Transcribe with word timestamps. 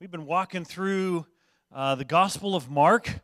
We've 0.00 0.08
been 0.08 0.26
walking 0.26 0.64
through 0.64 1.26
uh, 1.74 1.96
the 1.96 2.04
Gospel 2.04 2.54
of 2.54 2.70
Mark. 2.70 3.18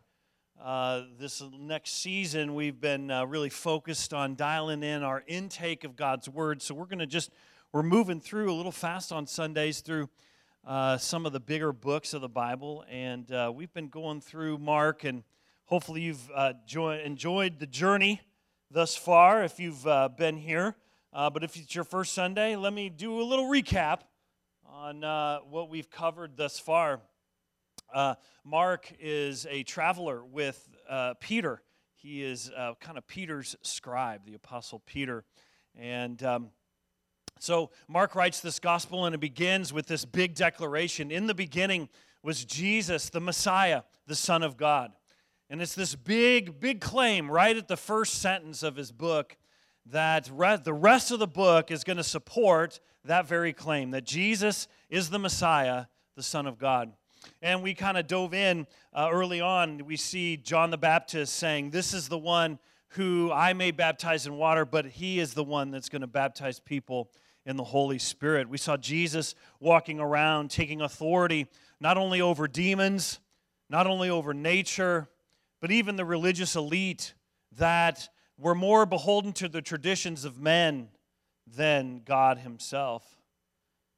Uh, 0.60 1.02
this 1.20 1.41
next 1.56 2.02
season, 2.02 2.56
we've 2.56 2.80
been 2.80 3.12
uh, 3.12 3.27
really 3.27 3.48
focused 3.48 4.12
on 4.12 4.34
dialing 4.34 4.83
in 4.83 5.05
our 5.05 5.23
intake 5.28 5.84
of 5.84 5.95
God's 5.95 6.28
Word. 6.28 6.60
So 6.62 6.74
we're 6.74 6.87
going 6.87 6.98
to 6.98 7.06
just, 7.06 7.30
we're 7.73 7.84
moving 7.84 8.20
through 8.20 8.52
a 8.52 8.56
little 8.56 8.73
fast 8.73 9.12
on 9.12 9.28
Sundays 9.28 9.83
through 9.83 10.10
uh, 10.66 10.97
some 10.98 11.27
of 11.27 11.33
the 11.33 11.38
bigger 11.38 11.73
books 11.73 12.12
of 12.12 12.23
the 12.23 12.28
Bible. 12.28 12.84
And 12.91 13.30
uh, 13.30 13.52
we've 13.55 13.72
been 13.72 13.88
going 13.88 14.20
through 14.20 14.59
Mark, 14.59 15.05
and 15.05 15.22
hopefully 15.66 16.00
you've 16.00 16.28
uh, 16.34 16.55
joy, 16.66 16.98
enjoyed 17.05 17.61
the 17.61 17.69
journey 17.69 18.20
thus 18.69 18.97
far 18.97 19.45
if 19.45 19.61
you've 19.61 19.86
been 20.16 20.38
here. 20.38 20.75
but 21.12 21.45
if 21.45 21.55
it's 21.55 21.72
your 21.72 21.84
first 21.84 22.14
Sunday, 22.14 22.56
let 22.56 22.72
me 22.72 22.88
do 22.88 23.20
a 23.20 23.22
little 23.22 23.48
recap 23.48 24.00
on 24.84 25.02
uh, 25.02 25.38
what 25.48 25.70
we've 25.70 25.88
covered 25.88 26.37
thus 26.37 26.59
far. 26.59 27.01
Uh, 27.95 28.14
Mark 28.45 28.92
is 29.00 29.47
a 29.48 29.62
traveler 29.62 30.22
with 30.22 30.69
uh, 30.91 31.14
Peter. 31.20 31.62
He 31.95 32.22
is 32.22 32.50
uh, 32.55 32.75
kind 32.81 32.98
of 32.98 33.06
Peter's 33.06 33.56
scribe, 33.62 34.27
the 34.27 34.34
Apostle 34.34 34.83
Peter. 34.84 35.25
And 35.75 36.22
um, 36.22 36.50
so 37.39 37.70
Mark 37.89 38.14
writes 38.14 38.41
this 38.41 38.59
gospel, 38.59 39.06
and 39.06 39.14
it 39.14 39.22
begins 39.22 39.72
with 39.72 39.86
this 39.86 40.05
big 40.05 40.34
declaration. 40.34 41.11
In 41.11 41.28
the 41.28 41.34
beginning 41.34 41.89
was 42.22 42.44
Jesus, 42.44 43.09
the 43.09 43.20
Messiah, 43.20 43.84
the 44.06 44.14
Son 44.14 44.42
of 44.42 44.59
God. 44.59 44.92
And 45.48 45.62
it's 45.62 45.75
this 45.75 45.94
big, 45.94 46.61
big 46.61 46.83
claim 46.83 47.31
right 47.31 47.56
at 47.56 47.69
the 47.69 47.78
first 47.78 48.20
sentence 48.20 48.62
of 48.62 48.77
his 48.77 48.92
book 48.92 49.39
that 49.87 50.28
re- 50.31 50.61
the 50.62 50.75
rest 50.75 51.11
of 51.11 51.20
the 51.20 51.27
book 51.27 51.70
is 51.70 51.84
going 51.84 51.97
to 51.97 52.05
support 52.05 52.81
that 53.05 53.27
very 53.27 53.52
claim 53.52 53.91
that 53.91 54.05
Jesus 54.05 54.66
is 54.88 55.10
the 55.10 55.19
Messiah, 55.19 55.86
the 56.16 56.22
Son 56.22 56.47
of 56.47 56.58
God. 56.58 56.92
And 57.42 57.62
we 57.62 57.74
kind 57.74 57.97
of 57.97 58.06
dove 58.06 58.34
in 58.34 58.66
uh, 58.92 59.08
early 59.12 59.41
on. 59.41 59.84
We 59.84 59.97
see 59.97 60.36
John 60.36 60.70
the 60.70 60.78
Baptist 60.78 61.34
saying, 61.34 61.70
This 61.70 61.94
is 61.94 62.08
the 62.08 62.19
one 62.19 62.58
who 62.88 63.32
I 63.32 63.52
may 63.52 63.70
baptize 63.70 64.27
in 64.27 64.36
water, 64.36 64.64
but 64.64 64.86
he 64.86 65.19
is 65.19 65.34
the 65.34 65.44
one 65.44 65.70
that's 65.70 65.88
going 65.88 66.02
to 66.02 66.06
baptize 66.06 66.60
people 66.60 67.10
in 67.47 67.56
the 67.56 67.64
Holy 67.64 67.98
Spirit. 67.98 68.48
We 68.48 68.58
saw 68.58 68.77
Jesus 68.77 69.34
walking 69.60 70.00
around 70.00 70.50
taking 70.50 70.80
authority 70.80 71.47
not 71.80 71.98
only 71.98 72.20
over 72.20 72.47
demons, 72.47 73.20
not 73.69 73.86
only 73.86 74.10
over 74.10 74.32
nature, 74.32 75.08
but 75.60 75.70
even 75.70 75.97
the 75.97 76.05
religious 76.05 76.56
elite 76.56 77.14
that 77.52 78.08
were 78.38 78.55
more 78.55 78.86
beholden 78.86 79.32
to 79.34 79.48
the 79.48 79.62
traditions 79.62 80.25
of 80.25 80.38
men 80.38 80.88
than 81.47 82.03
God 82.05 82.39
Himself. 82.39 83.05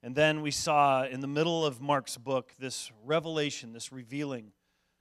And 0.03 0.15
then 0.15 0.43
we 0.43 0.51
saw 0.51 1.05
in 1.05 1.21
the 1.21 1.27
middle 1.27 1.65
of 1.65 1.81
Mark's 1.81 2.17
book 2.17 2.53
this 2.59 2.93
revelation, 3.05 3.73
this 3.73 3.93
revealing, 3.93 4.53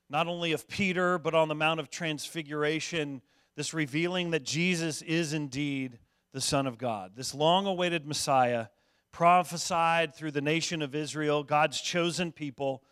not 0.10 0.28
only 0.28 0.52
of 0.52 0.68
Peter, 0.68 1.18
but 1.18 1.36
on 1.36 1.48
the 1.48 1.56
Mount 1.56 1.80
of 1.80 1.90
Transfiguration, 1.90 3.22
this 3.56 3.74
revealing 3.74 4.32
that 4.32 4.44
Jesus 4.44 5.02
is 5.02 5.34
indeed 5.34 6.00
the 6.34 6.42
Son 6.42 6.68
of 6.68 6.78
God, 6.78 7.14
this 7.16 7.34
long 7.34 7.66
awaited 7.66 8.06
Messiah 8.06 8.68
prophesied 9.12 10.14
through 10.14 10.32
the 10.32 10.42
nation 10.42 10.82
of 10.82 10.94
Israel, 10.94 11.42
God's 11.42 11.80
chosen 11.80 12.34
people, 12.34 12.84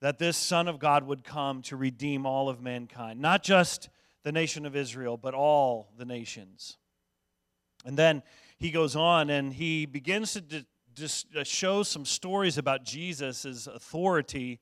that 0.00 0.18
this 0.18 0.36
Son 0.36 0.68
of 0.68 0.78
God 0.78 1.04
would 1.04 1.24
come 1.24 1.60
to 1.62 1.76
redeem 1.76 2.24
all 2.24 2.48
of 2.48 2.60
mankind, 2.60 3.20
not 3.20 3.42
just 3.42 3.88
the 4.22 4.30
nation 4.30 4.64
of 4.64 4.76
Israel, 4.76 5.16
but 5.16 5.34
all 5.34 5.88
the 5.98 6.04
nations. 6.04 6.76
And 7.84 7.96
then 7.96 8.22
he 8.62 8.70
goes 8.70 8.94
on 8.94 9.28
and 9.28 9.52
he 9.52 9.86
begins 9.86 10.34
to 10.34 10.64
just 10.94 11.34
uh, 11.34 11.42
show 11.42 11.82
some 11.82 12.04
stories 12.04 12.58
about 12.58 12.84
Jesus' 12.84 13.66
authority 13.66 14.60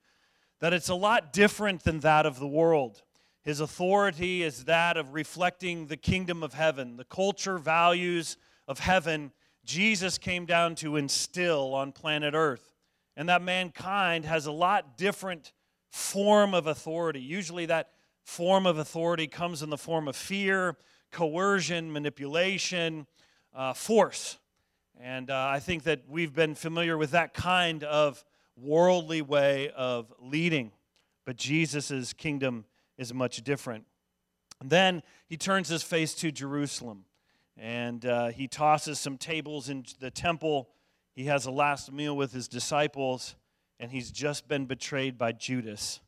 that 0.60 0.72
it's 0.72 0.88
a 0.88 0.94
lot 0.94 1.34
different 1.34 1.84
than 1.84 2.00
that 2.00 2.24
of 2.24 2.38
the 2.38 2.46
world. 2.46 3.02
His 3.42 3.60
authority 3.60 4.42
is 4.42 4.64
that 4.64 4.96
of 4.96 5.12
reflecting 5.12 5.86
the 5.86 5.98
kingdom 5.98 6.42
of 6.42 6.54
heaven, 6.54 6.96
the 6.96 7.04
culture, 7.04 7.58
values 7.58 8.38
of 8.66 8.78
heaven. 8.78 9.32
Jesus 9.66 10.16
came 10.16 10.46
down 10.46 10.76
to 10.76 10.96
instill 10.96 11.74
on 11.74 11.92
planet 11.92 12.32
Earth. 12.32 12.74
And 13.18 13.28
that 13.28 13.42
mankind 13.42 14.24
has 14.24 14.46
a 14.46 14.52
lot 14.52 14.96
different 14.96 15.52
form 15.90 16.54
of 16.54 16.66
authority. 16.66 17.20
Usually, 17.20 17.66
that 17.66 17.90
form 18.24 18.64
of 18.64 18.78
authority 18.78 19.26
comes 19.26 19.62
in 19.62 19.68
the 19.68 19.76
form 19.76 20.08
of 20.08 20.16
fear, 20.16 20.78
coercion, 21.10 21.92
manipulation, 21.92 23.06
uh, 23.54 23.72
force. 23.72 24.38
And 25.00 25.30
uh, 25.30 25.48
I 25.48 25.60
think 25.60 25.84
that 25.84 26.02
we've 26.08 26.34
been 26.34 26.54
familiar 26.54 26.98
with 26.98 27.12
that 27.12 27.34
kind 27.34 27.84
of 27.84 28.24
worldly 28.56 29.22
way 29.22 29.70
of 29.70 30.12
leading. 30.18 30.72
But 31.24 31.36
Jesus' 31.36 32.12
kingdom 32.12 32.64
is 32.98 33.14
much 33.14 33.42
different. 33.42 33.86
And 34.60 34.68
then 34.68 35.02
he 35.26 35.36
turns 35.36 35.68
his 35.68 35.82
face 35.82 36.14
to 36.16 36.30
Jerusalem 36.30 37.04
and 37.60 38.06
uh, 38.06 38.28
he 38.28 38.48
tosses 38.48 38.98
some 38.98 39.18
tables 39.18 39.68
into 39.68 39.98
the 39.98 40.10
temple. 40.10 40.70
He 41.14 41.26
has 41.26 41.44
a 41.44 41.50
last 41.50 41.92
meal 41.92 42.16
with 42.16 42.32
his 42.32 42.48
disciples, 42.48 43.36
and 43.78 43.92
he's 43.92 44.10
just 44.10 44.48
been 44.48 44.64
betrayed 44.64 45.18
by 45.18 45.32
Judas. 45.32 46.00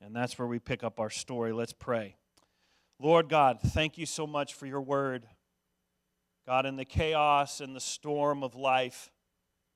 And 0.00 0.16
that's 0.16 0.38
where 0.38 0.48
we 0.48 0.58
pick 0.58 0.82
up 0.82 0.98
our 0.98 1.10
story. 1.10 1.52
Let's 1.52 1.74
pray. 1.74 2.16
Lord 2.98 3.28
God, 3.28 3.58
thank 3.60 3.98
you 3.98 4.06
so 4.06 4.26
much 4.26 4.54
for 4.54 4.66
your 4.66 4.80
word. 4.80 5.26
God, 6.46 6.64
in 6.64 6.76
the 6.76 6.84
chaos 6.84 7.60
and 7.60 7.74
the 7.74 7.80
storm 7.80 8.44
of 8.44 8.54
life, 8.54 9.10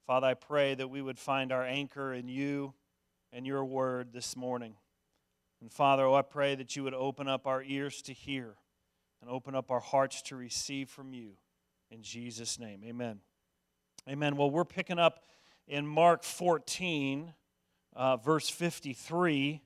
Father, 0.07 0.29
I 0.29 0.35
pray 0.35 0.77
that 0.77 0.89
we 0.89 1.03
would 1.03 1.19
find 1.19 1.51
our 1.51 1.65
anchor 1.65 2.15
in 2.15 2.29
you 2.29 2.75
and 3.33 3.45
your 3.45 3.65
word 3.65 4.13
this 4.13 4.37
morning. 4.37 4.75
And 5.61 5.73
Father, 5.73 6.05
oh, 6.05 6.15
I 6.15 6.23
pray 6.23 6.55
that 6.55 6.77
you 6.77 6.85
would 6.85 6.95
open 6.95 7.27
up 7.27 7.49
our 7.49 7.61
ears 7.61 8.03
to 8.03 8.13
hear 8.13 8.55
and 9.21 9.29
open 9.29 9.57
up 9.57 9.73
our 9.73 9.81
hearts 9.81 10.23
to 10.23 10.37
receive 10.37 10.89
from 10.89 11.13
you. 11.13 11.33
In 11.91 12.03
Jesus' 12.03 12.57
name, 12.57 12.83
amen. 12.85 13.19
Amen. 14.09 14.37
Well, 14.37 14.53
we're 14.53 14.65
picking 14.65 15.01
up 15.01 15.25
in 15.67 15.89
Mark 15.89 16.23
14, 16.23 17.35
uh, 17.97 18.17
verse 18.19 18.49
53, 18.49 19.61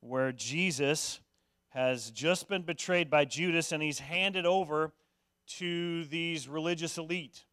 where 0.00 0.32
Jesus 0.32 1.20
has 1.68 2.10
just 2.10 2.48
been 2.48 2.62
betrayed 2.62 3.10
by 3.10 3.26
Judas 3.26 3.70
and 3.70 3.82
he's 3.82 3.98
handed 3.98 4.46
over 4.46 4.94
to 5.56 6.04
these 6.06 6.48
religious 6.48 6.98
elite. 6.98 7.44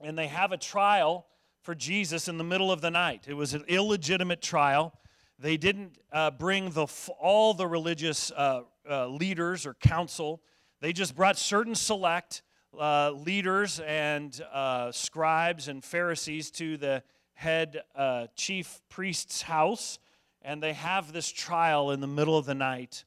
And 0.00 0.16
they 0.16 0.28
have 0.28 0.52
a 0.52 0.56
trial 0.56 1.26
for 1.62 1.74
Jesus 1.74 2.28
in 2.28 2.38
the 2.38 2.44
middle 2.44 2.70
of 2.70 2.80
the 2.80 2.90
night. 2.90 3.26
It 3.28 3.34
was 3.34 3.54
an 3.54 3.64
illegitimate 3.68 4.40
trial. 4.40 4.94
They 5.38 5.56
didn't 5.56 5.98
uh, 6.12 6.30
bring 6.30 6.70
the, 6.70 6.86
all 7.20 7.54
the 7.54 7.66
religious 7.66 8.30
uh, 8.30 8.62
uh, 8.88 9.08
leaders 9.08 9.66
or 9.66 9.74
council, 9.74 10.40
they 10.80 10.92
just 10.92 11.16
brought 11.16 11.36
certain 11.36 11.74
select 11.74 12.42
uh, 12.78 13.10
leaders 13.10 13.80
and 13.80 14.40
uh, 14.52 14.92
scribes 14.92 15.68
and 15.68 15.84
Pharisees 15.84 16.50
to 16.52 16.76
the 16.76 17.02
head 17.34 17.82
uh, 17.94 18.28
chief 18.36 18.80
priest's 18.88 19.42
house. 19.42 19.98
And 20.42 20.62
they 20.62 20.72
have 20.72 21.12
this 21.12 21.28
trial 21.30 21.90
in 21.90 22.00
the 22.00 22.06
middle 22.06 22.38
of 22.38 22.46
the 22.46 22.54
night 22.54 23.04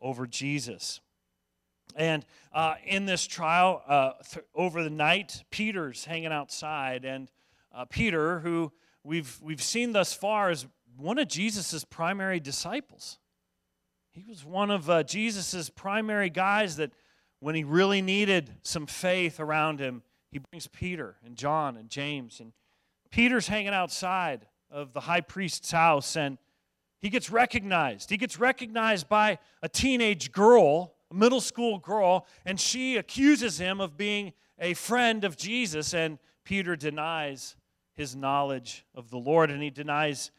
over 0.00 0.26
Jesus. 0.26 1.00
And 1.96 2.24
uh, 2.52 2.74
in 2.84 3.06
this 3.06 3.26
trial, 3.26 3.82
uh, 3.86 4.12
th- 4.30 4.44
over 4.54 4.82
the 4.82 4.90
night, 4.90 5.44
Peter's 5.50 6.04
hanging 6.04 6.32
outside. 6.32 7.04
And 7.04 7.30
uh, 7.74 7.84
Peter, 7.84 8.40
who 8.40 8.72
we've, 9.04 9.38
we've 9.42 9.62
seen 9.62 9.92
thus 9.92 10.12
far, 10.12 10.50
is 10.50 10.66
one 10.96 11.18
of 11.18 11.28
Jesus' 11.28 11.84
primary 11.84 12.40
disciples. 12.40 13.18
He 14.10 14.24
was 14.28 14.44
one 14.44 14.70
of 14.70 14.90
uh, 14.90 15.02
Jesus' 15.02 15.70
primary 15.70 16.30
guys 16.30 16.76
that 16.76 16.92
when 17.40 17.54
he 17.54 17.64
really 17.64 18.02
needed 18.02 18.52
some 18.62 18.86
faith 18.86 19.40
around 19.40 19.80
him, 19.80 20.02
he 20.30 20.38
brings 20.38 20.66
Peter 20.66 21.16
and 21.24 21.36
John 21.36 21.76
and 21.76 21.88
James. 21.88 22.40
And 22.40 22.52
Peter's 23.10 23.48
hanging 23.48 23.74
outside 23.74 24.46
of 24.70 24.92
the 24.92 25.00
high 25.00 25.20
priest's 25.20 25.70
house 25.70 26.16
and 26.16 26.38
he 27.02 27.10
gets 27.10 27.30
recognized. 27.30 28.10
He 28.10 28.16
gets 28.16 28.38
recognized 28.38 29.08
by 29.08 29.38
a 29.60 29.68
teenage 29.68 30.30
girl 30.30 30.94
middle 31.12 31.40
school 31.40 31.78
girl, 31.78 32.26
and 32.44 32.58
she 32.60 32.96
accuses 32.96 33.58
him 33.58 33.80
of 33.80 33.96
being 33.96 34.32
a 34.58 34.74
friend 34.74 35.24
of 35.24 35.36
Jesus, 35.36 35.94
and 35.94 36.18
Peter 36.44 36.76
denies 36.76 37.56
his 37.94 38.16
knowledge 38.16 38.84
of 38.94 39.10
the 39.10 39.18
Lord, 39.18 39.50
and 39.50 39.62
he 39.62 39.70
denies 39.70 40.30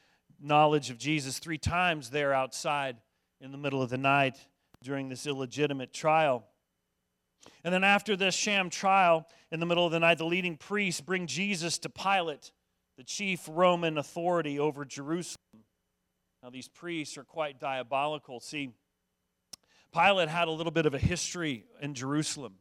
knowledge 0.41 0.89
of 0.89 0.97
Jesus 0.97 1.39
three 1.39 1.57
times 1.57 2.09
there 2.09 2.33
outside 2.33 2.97
in 3.39 3.51
the 3.51 3.57
middle 3.57 3.81
of 3.81 3.89
the 3.89 3.97
night 3.97 4.37
during 4.81 5.09
this 5.09 5.25
illegitimate 5.25 5.93
trial. 5.93 6.45
And 7.63 7.73
then 7.73 7.83
after 7.83 8.15
this 8.15 8.35
sham 8.35 8.69
trial, 8.69 9.27
in 9.51 9.59
the 9.59 9.65
middle 9.65 9.85
of 9.85 9.91
the 9.91 9.99
night, 9.99 10.17
the 10.17 10.25
leading 10.25 10.57
priests 10.57 11.01
bring 11.01 11.27
Jesus 11.27 11.77
to 11.79 11.89
Pilate, 11.89 12.51
the 12.97 13.03
chief 13.03 13.47
Roman 13.51 13.97
authority 13.97 14.59
over 14.59 14.85
Jerusalem. 14.85 15.37
Now, 16.41 16.49
these 16.49 16.67
priests 16.67 17.17
are 17.17 17.23
quite 17.23 17.59
diabolical. 17.59 18.39
See, 18.39 18.71
Pilate 19.93 20.27
had 20.27 20.47
a 20.47 20.51
little 20.51 20.71
bit 20.71 20.87
of 20.87 20.95
a 20.95 20.99
history 20.99 21.65
in 21.79 21.93
Jerusalem. 21.93 22.55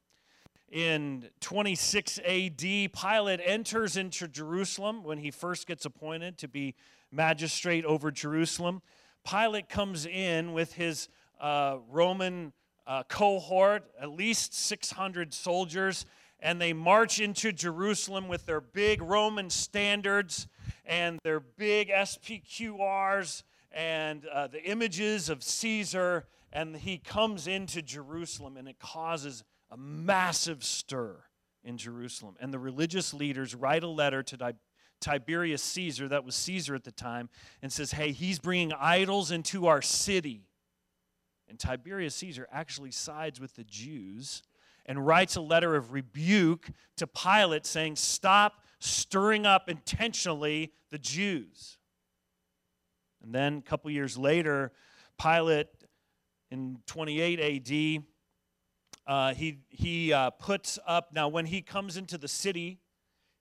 In 0.70 1.31
26 1.40 2.19
AD, 2.19 2.58
Pilate 2.58 3.40
enters 3.43 3.96
into 3.96 4.29
Jerusalem 4.29 5.02
when 5.02 5.17
he 5.17 5.31
first 5.31 5.67
gets 5.67 5.87
appointed 5.87 6.37
to 6.38 6.49
be 6.49 6.75
magistrate 7.11 7.87
over 7.87 8.11
Jerusalem. 8.11 8.82
Pilate 9.25 9.70
comes 9.70 10.05
in 10.05 10.52
with 10.52 10.75
his 10.75 11.08
uh, 11.40 11.79
Roman 11.90 12.52
uh, 12.87 13.05
cohort, 13.05 13.84
at 13.99 14.11
least 14.11 14.52
600 14.52 15.32
soldiers, 15.32 16.05
and 16.38 16.61
they 16.61 16.75
march 16.75 17.19
into 17.19 17.50
Jerusalem 17.50 18.29
with 18.29 18.44
their 18.44 18.61
big 18.61 19.00
Roman 19.00 19.49
standards 19.49 20.49
and 20.84 21.19
their 21.25 21.40
big 21.40 21.88
SPQRs 21.88 23.43
and 23.70 24.26
uh, 24.26 24.49
the 24.49 24.62
images 24.64 25.31
of 25.31 25.43
Caesar. 25.43 26.26
And 26.53 26.77
he 26.77 26.99
comes 26.99 27.47
into 27.47 27.81
Jerusalem, 27.83 28.57
and 28.57 28.69
it 28.69 28.79
causes 28.79 29.43
a 29.71 29.77
massive 29.77 30.63
stir 30.65 31.17
in 31.65 31.79
Jerusalem. 31.79 32.37
And 32.41 32.53
the 32.53 32.59
religious 32.59 33.15
leaders 33.15 33.55
write 33.55 33.83
a 33.83 33.89
letter 33.89 34.23
to 34.23 34.55
Tiberius 35.01 35.63
Caesar, 35.63 36.09
that 36.09 36.25
was 36.25 36.35
Caesar 36.35 36.75
at 36.75 36.85
the 36.85 36.93
time, 36.93 37.29
and 37.63 37.73
says, 37.73 37.93
Hey, 37.93 38.13
he's 38.13 38.39
bringing 38.39 38.73
idols 38.73 39.31
into 39.31 39.67
our 39.67 39.83
city 39.83 40.47
and 41.53 41.61
Tiberius 41.61 42.15
Caesar 42.15 42.49
actually 42.51 42.93
sides 42.93 43.39
with 43.39 43.55
the 43.57 43.65
Jews 43.65 44.43
and 44.87 45.07
writes 45.07 45.37
a 45.37 45.43
letter 45.43 45.77
of 45.77 45.93
rebuke 45.93 46.71
to 46.97 47.07
Pilate 47.07 47.67
saying, 47.67 47.97
Stop 47.97 48.63
stirring 48.79 49.45
up 49.45 49.69
intentionally 49.69 50.73
the 50.91 50.97
Jews. 50.97 51.77
And 53.23 53.35
then 53.35 53.59
a 53.59 53.61
couple 53.61 53.91
years 53.91 54.17
later, 54.17 54.73
Pilate 55.21 55.69
in 56.53 56.77
28 56.87 57.41
AD, 57.41 58.05
uh, 59.07 59.35
he, 59.35 59.61
he 59.71 60.13
uh, 60.13 60.29
puts 60.31 60.79
up, 60.87 61.09
now 61.13 61.27
when 61.27 61.47
he 61.47 61.63
comes 61.63 61.97
into 61.97 62.19
the 62.19 62.29
city, 62.29 62.79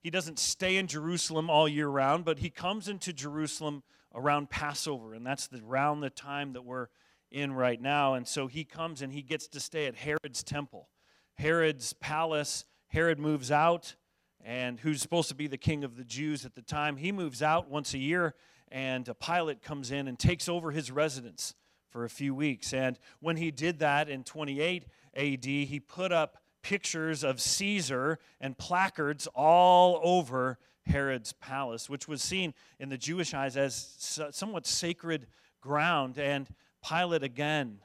he 0.02 0.10
doesn't 0.10 0.40
stay 0.40 0.78
in 0.78 0.88
Jerusalem 0.88 1.50
all 1.50 1.68
year 1.68 1.90
round, 1.90 2.24
but 2.24 2.40
he 2.40 2.50
comes 2.50 2.88
into 2.88 3.12
Jerusalem 3.12 3.84
around 4.16 4.50
Passover, 4.50 5.13
and 5.13 5.25
that's 5.25 5.48
the, 5.48 5.62
around 5.68 6.00
the 6.00 6.10
time 6.10 6.54
that 6.54 6.63
we're 6.63 6.88
in 7.30 7.52
right 7.54 7.80
now. 7.80 8.13
And 8.13 8.25
so 8.25 8.48
he 8.48 8.63
comes 8.63 9.02
and 9.02 9.12
he 9.12 9.22
gets 9.22 9.48
to 9.50 9.60
stay 9.60 9.88
at 9.88 9.96
Herod's 9.96 10.42
temple, 10.42 10.88
Herod's 11.36 11.94
palace. 11.94 12.66
Herod 12.88 13.19
moves 13.19 13.52
out, 13.52 13.96
and 14.44 14.78
who's 14.78 15.02
supposed 15.02 15.30
to 15.30 15.36
be 15.36 15.48
the 15.48 15.58
king 15.58 15.86
of 15.86 15.96
the 15.96 16.04
Jews 16.04 16.46
at 16.46 16.56
the 16.56 16.62
time, 16.62 16.98
he 16.98 17.13
moves 17.13 17.42
out 17.42 17.69
once 17.69 17.94
a 17.94 17.98
year, 17.98 18.36
and 18.69 19.08
a 19.08 19.13
Pilate 19.13 19.62
comes 19.62 19.92
in 19.92 20.10
and 20.10 20.19
takes 20.19 20.50
over 20.50 20.72
his 20.72 20.92
residence 20.92 21.56
for 21.91 22.05
a 22.05 22.09
few 22.09 22.33
weeks. 22.33 22.73
And 22.73 22.97
when 23.19 23.38
he 23.38 23.51
did 23.51 23.79
that 23.79 24.09
in 24.09 24.23
28 24.23 24.85
AD, 25.15 25.45
he 25.45 25.79
put 25.79 26.11
up 26.11 26.38
pictures 26.63 27.23
of 27.23 27.41
Caesar 27.41 28.19
and 28.39 28.57
placards 28.57 29.27
all 29.35 29.99
over 30.03 30.57
Herod's 30.85 31.33
palace, 31.33 31.89
which 31.89 32.07
was 32.07 32.21
seen 32.21 32.53
in 32.79 32.89
the 32.89 32.97
Jewish 32.97 33.33
eyes 33.33 33.57
as 33.57 33.95
somewhat 34.31 34.65
sacred 34.65 35.27
ground. 35.61 36.17
And 36.17 36.47
Pilate 36.88 37.23
again 37.23 37.79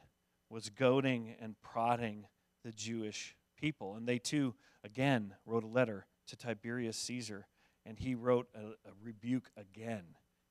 was 0.48 0.70
goading 0.70 1.34
and 1.40 1.56
prodding 1.60 2.26
the 2.64 2.72
Jewish 2.72 3.36
people. 3.60 3.96
And 3.96 4.06
they 4.06 4.18
too, 4.18 4.54
again, 4.84 5.34
wrote 5.44 5.64
a 5.64 5.68
letter 5.68 6.06
to 6.28 6.36
Tiberius 6.36 6.96
Caesar, 6.98 7.46
and 7.84 7.98
he 7.98 8.14
wrote 8.14 8.48
a, 8.54 8.88
a 8.88 8.92
rebuke 9.02 9.50
again. 9.56 10.04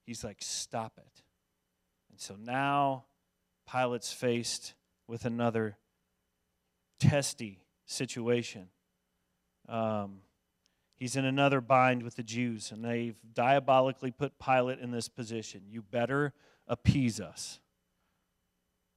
He's 0.05 0.23
like, 0.23 0.37
Stop 0.39 0.93
it. 0.97 1.23
And 2.11 2.19
so 2.19 2.35
now 2.35 3.05
Pilate's 3.69 4.11
faced 4.11 4.73
with 5.07 5.25
another 5.25 5.77
testy 6.99 7.63
situation. 7.85 8.69
Um, 9.67 10.19
he's 10.95 11.15
in 11.15 11.25
another 11.25 11.61
bind 11.61 12.03
with 12.03 12.15
the 12.15 12.23
Jews, 12.23 12.71
and 12.71 12.83
they've 12.83 13.17
diabolically 13.33 14.11
put 14.11 14.39
Pilate 14.39 14.79
in 14.79 14.91
this 14.91 15.07
position. 15.07 15.61
You 15.67 15.81
better 15.81 16.33
appease 16.67 17.19
us 17.19 17.59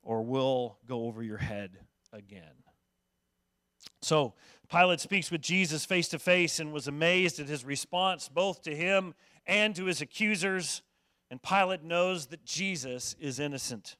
or 0.09 0.23
we'll 0.23 0.79
go 0.87 1.05
over 1.05 1.23
your 1.23 1.37
head 1.37 1.79
again. 2.15 2.65
So 4.01 4.33
Pilate 4.71 5.01
speaks 5.01 5.31
with 5.31 5.43
Jesus 5.43 5.85
face 5.85 6.09
to 6.09 6.19
face 6.19 6.61
and 6.61 6.73
was 6.73 6.89
amazed 6.89 7.41
at 7.41 7.47
his 7.47 7.63
response, 7.63 8.29
both 8.29 8.63
to 8.63 8.75
him 8.75 9.15
and 9.47 9.77
to 9.77 9.85
his 9.85 10.01
accusers. 10.01 10.83
And 11.31 11.43
Pilate 11.43 11.83
knows 11.83 12.29
that 12.29 12.43
Jesus 12.43 13.17
is 13.21 13.39
innocent. 13.39 13.97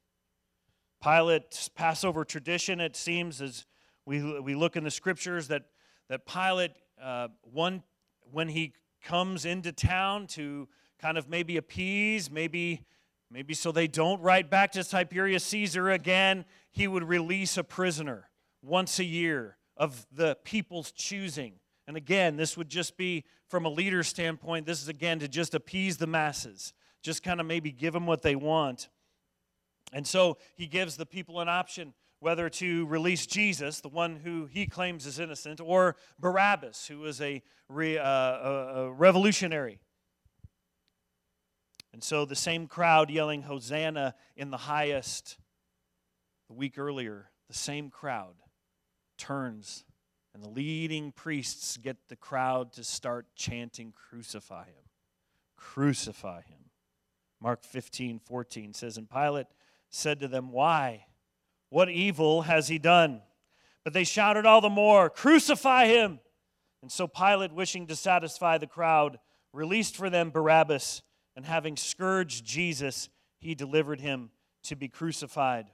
Pilate's 1.03 1.69
Passover 1.69 2.25
tradition, 2.25 2.81
it 2.81 2.97
seems, 2.97 3.41
as 3.41 3.67
we, 4.07 4.41
we 4.41 4.55
look 4.55 4.77
in 4.77 4.85
the 4.85 4.91
scriptures, 4.91 5.49
that, 5.49 5.65
that 6.09 6.27
Pilate, 6.27 6.73
uh, 7.03 7.29
one, 7.43 7.83
when 8.31 8.49
he 8.49 8.73
comes 9.05 9.45
into 9.45 9.73
town 9.73 10.27
to 10.29 10.69
kind 11.01 11.17
of 11.17 11.29
maybe 11.29 11.57
appease, 11.57 12.31
maybe 12.31 12.85
Maybe 13.31 13.53
so 13.53 13.73
they 13.73 13.87
don't 13.87 14.21
write 14.23 14.49
back 14.49 14.73
to 14.73 14.85
Tiberius 14.85 15.45
Caesar 15.45 15.91
again, 15.91 16.45
he 16.71 16.89
would 16.89 17.05
release 17.05 17.59
a 17.59 17.65
prisoner 17.65 18.31
once 18.63 18.99
a 18.99 19.05
year 19.05 19.59
of 19.77 20.07
the 20.11 20.37
people's 20.45 20.93
choosing. 20.93 21.55
And 21.87 21.97
again, 21.97 22.37
this 22.37 22.57
would 22.57 22.69
just 22.69 22.97
be 22.97 23.25
from 23.47 23.65
a 23.65 23.69
leader 23.69 24.03
standpoint, 24.03 24.67
this 24.67 24.83
is 24.83 24.89
again 24.89 25.19
to 25.21 25.29
just 25.29 25.55
appease 25.55 25.99
the 25.99 26.07
masses, 26.07 26.73
just 27.03 27.23
kind 27.23 27.41
of 27.41 27.47
maybe 27.47 27.71
give 27.71 27.93
them 27.93 28.07
what 28.07 28.23
they 28.23 28.35
want. 28.35 28.89
And 29.93 30.07
so 30.07 30.39
he 30.55 30.67
gives 30.67 30.97
the 30.97 31.07
people 31.07 31.41
an 31.41 31.49
option 31.49 31.95
whether 32.21 32.51
to 32.51 32.85
release 32.87 33.27
Jesus, 33.27 33.81
the 33.81 33.89
one 33.89 34.17
who 34.17 34.47
he 34.47 34.67
claims 34.67 35.07
is 35.07 35.21
innocent, 35.21 35.61
or 35.61 35.95
Barabbas, 36.19 36.87
who 36.89 36.99
was 36.99 37.21
a, 37.21 37.43
re, 37.69 37.97
uh, 37.97 38.05
a, 38.05 38.75
a 38.77 38.93
revolutionary 38.93 39.79
and 41.99 42.05
so 42.05 42.25
the 42.25 42.37
same 42.37 42.69
crowd 42.69 43.11
yelling 43.11 43.43
Hosanna 43.43 44.15
in 44.37 44.51
the 44.51 44.57
highest 44.57 45.37
the 46.47 46.55
week 46.55 46.79
earlier, 46.79 47.31
the 47.49 47.55
same 47.55 47.91
crowd 47.91 48.35
turns 49.17 49.85
and 50.33 50.41
the 50.41 50.49
leading 50.49 51.11
priests 51.11 51.77
get 51.77 51.97
the 52.09 52.15
crowd 52.15 52.73
to 52.75 52.85
start 52.85 53.27
chanting, 53.35 53.93
Crucify 53.93 54.67
him! 54.67 54.85
Crucify 55.57 56.43
him! 56.43 56.71
Mark 57.41 57.65
15, 57.65 58.21
14 58.21 58.75
says, 58.75 58.97
And 58.97 59.11
Pilate 59.11 59.49
said 59.91 60.21
to 60.21 60.29
them, 60.29 60.53
Why? 60.53 61.07
What 61.71 61.91
evil 61.91 62.43
has 62.43 62.69
he 62.69 62.79
done? 62.79 63.23
But 63.85 63.93
they 63.93 64.05
shouted 64.05 64.47
all 64.47 64.61
the 64.61 64.69
more, 64.69 65.11
Crucify 65.11 65.87
him! 65.87 66.21
And 66.83 66.93
so 66.93 67.07
Pilate, 67.07 67.53
wishing 67.53 67.87
to 67.89 67.97
satisfy 67.97 68.59
the 68.59 68.67
crowd, 68.67 69.19
released 69.53 69.97
for 69.97 70.11
them 70.11 70.31
Barabbas 70.31 71.03
and 71.37 71.45
having 71.45 71.77
scourged 71.77 72.45
Jesus, 72.45 73.09
he 73.39 73.55
delivered 73.55 74.01
him 74.01 74.31
to 74.65 74.77
be 74.77 74.89
crucified. 74.89 75.67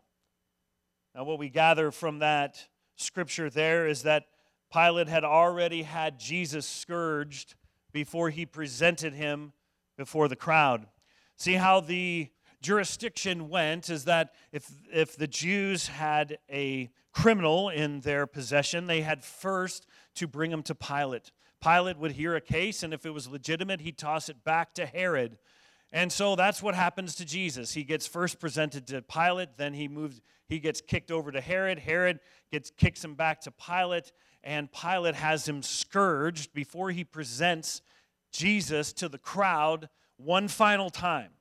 Now, 1.14 1.25
what 1.25 1.38
we 1.38 1.49
gather 1.49 1.90
from 1.90 2.18
that 2.21 2.68
scripture 2.97 3.50
there 3.50 3.87
is 3.87 4.02
that 4.02 4.25
Pilate 4.73 5.09
had 5.09 5.25
already 5.25 5.83
had 5.83 6.18
Jesus 6.18 6.66
scourged 6.66 7.54
before 7.92 8.30
he 8.30 8.44
presented 8.44 9.14
him 9.14 9.52
before 9.97 10.28
the 10.28 10.37
crowd. 10.37 10.87
See 11.37 11.54
how 11.54 11.80
the 11.80 12.28
jurisdiction 12.64 13.50
went 13.50 13.90
is 13.90 14.06
that 14.06 14.33
if, 14.50 14.68
if 14.90 15.16
the 15.16 15.26
Jews 15.26 15.87
had 15.87 16.38
a 16.50 16.90
criminal 17.12 17.68
in 17.68 18.00
their 18.00 18.26
possession, 18.26 18.87
they 18.87 19.02
had 19.02 19.23
first 19.23 19.87
to 20.14 20.26
bring 20.26 20.50
him 20.50 20.62
to 20.62 20.75
Pilate. 20.75 21.30
Pilate 21.62 21.99
would 21.99 22.12
hear 22.12 22.35
a 22.35 22.40
case, 22.40 22.83
and 22.83 22.94
if 22.94 23.04
it 23.04 23.11
was 23.11 23.28
legitimate, 23.28 23.83
he'd 23.83 23.99
toss 23.99 24.30
it 24.30 24.42
back 24.44 24.73
to 24.75 24.87
Herod. 24.87 25.37
And 25.92 26.11
so 26.11 26.37
that's 26.37 26.62
what 26.62 26.75
happens 26.75 27.14
to 27.16 27.26
Jesus. 27.26 27.75
He 27.75 27.85
gets 27.85 28.06
first 28.06 28.40
presented 28.40 28.87
to 28.88 29.02
Pilate, 29.02 29.56
then 29.59 29.75
he 29.75 29.87
moves 29.87 30.21
he 30.47 30.59
gets 30.59 30.80
kicked 30.80 31.11
over 31.11 31.33
to 31.33 31.40
Herod. 31.40 31.78
Herod 31.78 32.21
gets 32.50 32.71
kicks 32.71 33.04
him 33.04 33.14
back 33.14 33.42
to 33.42 33.50
Pilate, 33.50 34.12
and 34.42 34.73
Pilate 34.73 35.14
has 35.14 35.47
him 35.47 35.62
scourged 35.62 36.52
before 36.54 36.90
he 36.90 37.04
presents 37.04 37.83
Jesus 38.33 38.92
to 38.94 39.09
the 39.09 39.18
crowd 39.18 39.88
one 40.16 40.49
final 40.49 40.90
time. 40.90 41.33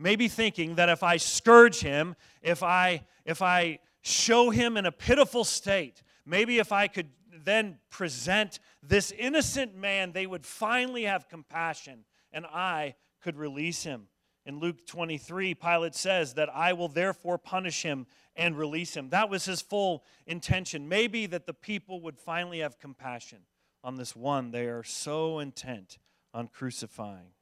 Maybe 0.00 0.28
thinking 0.28 0.76
that 0.76 0.88
if 0.88 1.02
I 1.02 1.18
scourge 1.18 1.80
him, 1.80 2.16
if 2.40 2.62
I 2.62 3.04
if 3.26 3.42
I 3.42 3.80
show 4.00 4.48
him 4.48 4.78
in 4.78 4.86
a 4.86 4.92
pitiful 4.92 5.44
state, 5.44 6.02
maybe 6.24 6.58
if 6.58 6.72
I 6.72 6.88
could 6.88 7.10
then 7.44 7.78
present 7.90 8.60
this 8.82 9.12
innocent 9.12 9.76
man, 9.76 10.12
they 10.12 10.26
would 10.26 10.46
finally 10.46 11.02
have 11.04 11.28
compassion 11.28 12.04
and 12.32 12.46
I 12.46 12.94
could 13.20 13.36
release 13.36 13.82
him. 13.82 14.06
In 14.46 14.58
Luke 14.58 14.86
23, 14.86 15.54
Pilate 15.54 15.94
says 15.94 16.32
that 16.34 16.48
I 16.48 16.72
will 16.72 16.88
therefore 16.88 17.36
punish 17.36 17.82
him 17.82 18.06
and 18.34 18.56
release 18.56 18.96
him. 18.96 19.10
That 19.10 19.28
was 19.28 19.44
his 19.44 19.60
full 19.60 20.02
intention. 20.26 20.88
Maybe 20.88 21.26
that 21.26 21.44
the 21.46 21.52
people 21.52 22.00
would 22.00 22.18
finally 22.18 22.60
have 22.60 22.78
compassion 22.78 23.40
on 23.84 23.96
this 23.96 24.16
one 24.16 24.50
they 24.50 24.66
are 24.66 24.82
so 24.82 25.40
intent 25.40 25.98
on 26.32 26.48
crucifying. 26.48 27.32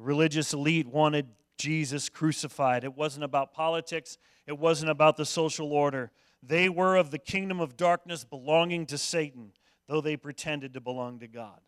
The 0.00 0.06
religious 0.06 0.54
elite 0.54 0.86
wanted 0.86 1.26
Jesus 1.58 2.08
crucified. 2.08 2.84
It 2.84 2.96
wasn't 2.96 3.24
about 3.24 3.52
politics, 3.52 4.16
it 4.46 4.58
wasn't 4.58 4.90
about 4.90 5.18
the 5.18 5.26
social 5.26 5.74
order. 5.74 6.10
They 6.42 6.70
were 6.70 6.96
of 6.96 7.10
the 7.10 7.18
kingdom 7.18 7.60
of 7.60 7.76
darkness 7.76 8.24
belonging 8.24 8.86
to 8.86 8.96
Satan, 8.96 9.52
though 9.88 10.00
they 10.00 10.16
pretended 10.16 10.72
to 10.72 10.80
belong 10.80 11.18
to 11.18 11.28
God. 11.28 11.60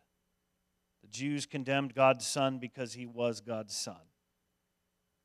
The 1.03 1.09
Jews 1.09 1.45
condemned 1.45 1.93
God's 1.93 2.25
son 2.25 2.57
because 2.57 2.95
he 2.95 3.05
was 3.05 3.39
God's 3.39 3.75
son. 3.75 4.01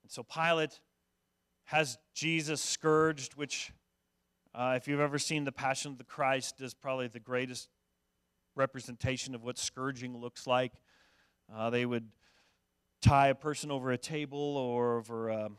And 0.02 0.12
so 0.12 0.22
Pilate 0.22 0.78
has 1.64 1.96
Jesus 2.12 2.60
scourged, 2.60 3.36
which, 3.36 3.72
uh, 4.54 4.74
if 4.76 4.86
you've 4.86 5.00
ever 5.00 5.18
seen 5.18 5.44
The 5.44 5.52
Passion 5.52 5.92
of 5.92 5.96
the 5.96 6.04
Christ, 6.04 6.60
is 6.60 6.74
probably 6.74 7.08
the 7.08 7.20
greatest 7.20 7.70
representation 8.54 9.34
of 9.34 9.42
what 9.42 9.56
scourging 9.56 10.14
looks 10.14 10.46
like. 10.46 10.74
Uh, 11.50 11.70
they 11.70 11.86
would 11.86 12.10
tie 13.00 13.28
a 13.28 13.34
person 13.34 13.70
over 13.70 13.90
a 13.90 13.98
table 13.98 14.56
or 14.56 14.98
over 14.98 15.28
a, 15.28 15.50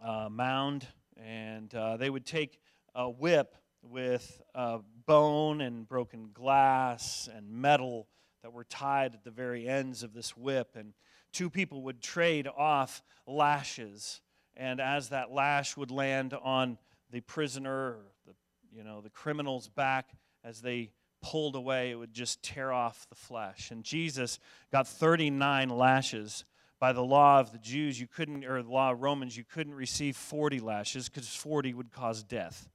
a 0.00 0.30
mound, 0.30 0.86
and 1.16 1.74
uh, 1.74 1.96
they 1.96 2.10
would 2.10 2.26
take 2.26 2.58
a 2.94 3.08
whip 3.08 3.54
with 3.82 4.40
uh, 4.54 4.78
bone 5.06 5.60
and 5.60 5.86
broken 5.88 6.30
glass 6.32 7.28
and 7.34 7.50
metal 7.50 8.08
that 8.42 8.52
were 8.52 8.64
tied 8.64 9.14
at 9.14 9.24
the 9.24 9.30
very 9.30 9.68
ends 9.68 10.02
of 10.02 10.12
this 10.12 10.36
whip. 10.36 10.76
And 10.76 10.94
two 11.32 11.50
people 11.50 11.82
would 11.82 12.00
trade 12.00 12.46
off 12.46 13.02
lashes. 13.26 14.20
And 14.56 14.80
as 14.80 15.10
that 15.10 15.30
lash 15.30 15.76
would 15.76 15.90
land 15.90 16.34
on 16.42 16.78
the 17.10 17.20
prisoner, 17.20 17.98
the, 18.26 18.34
you 18.72 18.84
know, 18.84 19.00
the 19.00 19.10
criminal's 19.10 19.68
back, 19.68 20.10
as 20.44 20.60
they 20.60 20.90
pulled 21.24 21.56
away, 21.56 21.90
it 21.90 21.94
would 21.94 22.12
just 22.12 22.42
tear 22.42 22.70
off 22.70 23.06
the 23.08 23.14
flesh. 23.14 23.70
And 23.70 23.82
Jesus 23.82 24.38
got 24.70 24.86
39 24.86 25.70
lashes. 25.70 26.44
By 26.78 26.92
the 26.92 27.02
law 27.02 27.40
of 27.40 27.50
the 27.50 27.58
Jews, 27.58 27.98
you 27.98 28.06
couldn't, 28.06 28.44
or 28.44 28.62
the 28.62 28.68
law 28.68 28.92
of 28.92 29.00
Romans, 29.00 29.34
you 29.34 29.44
couldn't 29.44 29.72
receive 29.72 30.16
40 30.16 30.60
lashes 30.60 31.08
because 31.08 31.34
40 31.34 31.72
would 31.72 31.90
cause 31.90 32.22
death. 32.22 32.68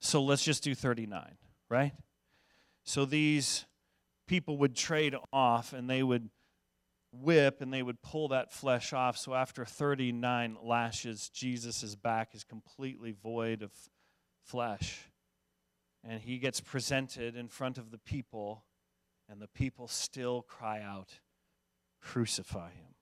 So 0.00 0.20
let's 0.20 0.42
just 0.42 0.64
do 0.64 0.74
39, 0.74 1.36
right? 1.68 1.92
So 2.82 3.04
these 3.04 3.66
people 4.26 4.58
would 4.58 4.74
trade 4.74 5.14
off 5.32 5.72
and 5.72 5.88
they 5.88 6.02
would 6.02 6.30
whip 7.12 7.60
and 7.60 7.72
they 7.72 7.82
would 7.82 8.02
pull 8.02 8.28
that 8.28 8.52
flesh 8.52 8.92
off. 8.92 9.16
So 9.16 9.34
after 9.34 9.64
39 9.64 10.56
lashes, 10.60 11.28
Jesus' 11.28 11.94
back 11.94 12.34
is 12.34 12.42
completely 12.42 13.12
void 13.12 13.62
of 13.62 13.70
flesh 14.42 15.08
and 16.04 16.20
he 16.20 16.38
gets 16.38 16.60
presented 16.60 17.36
in 17.36 17.48
front 17.48 17.78
of 17.78 17.90
the 17.90 17.98
people, 17.98 18.64
and 19.28 19.40
the 19.40 19.48
people 19.48 19.88
still 19.88 20.42
cry 20.42 20.80
out, 20.80 21.20
Crucify 22.00 22.70
him. 22.70 22.94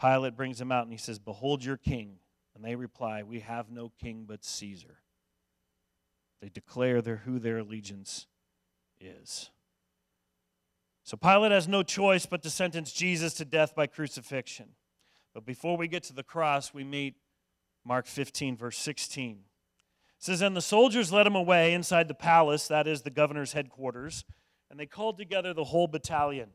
Pilate 0.00 0.36
brings 0.36 0.60
him 0.60 0.72
out 0.72 0.82
and 0.82 0.92
he 0.92 0.98
says, 0.98 1.18
Behold 1.18 1.64
your 1.64 1.76
king. 1.76 2.18
And 2.54 2.64
they 2.64 2.74
reply, 2.74 3.22
We 3.22 3.40
have 3.40 3.70
no 3.70 3.92
king 4.00 4.24
but 4.26 4.44
Caesar. 4.44 4.98
They 6.42 6.48
declare 6.48 7.00
their, 7.00 7.16
who 7.16 7.38
their 7.38 7.58
allegiance 7.58 8.26
is. 9.00 9.50
So 11.04 11.16
Pilate 11.16 11.52
has 11.52 11.68
no 11.68 11.82
choice 11.82 12.26
but 12.26 12.42
to 12.42 12.50
sentence 12.50 12.92
Jesus 12.92 13.34
to 13.34 13.44
death 13.44 13.74
by 13.74 13.86
crucifixion. 13.86 14.70
But 15.32 15.46
before 15.46 15.76
we 15.76 15.86
get 15.86 16.02
to 16.04 16.12
the 16.12 16.24
cross, 16.24 16.74
we 16.74 16.82
meet 16.82 17.14
Mark 17.84 18.06
15, 18.06 18.56
verse 18.56 18.76
16 18.78 19.44
says, 20.18 20.40
And 20.40 20.56
the 20.56 20.60
soldiers 20.60 21.12
led 21.12 21.26
him 21.26 21.36
away 21.36 21.74
inside 21.74 22.08
the 22.08 22.14
palace, 22.14 22.68
that 22.68 22.86
is 22.86 23.02
the 23.02 23.10
governor's 23.10 23.52
headquarters, 23.52 24.24
and 24.70 24.78
they 24.78 24.86
called 24.86 25.18
together 25.18 25.52
the 25.52 25.64
whole 25.64 25.86
battalion. 25.86 26.50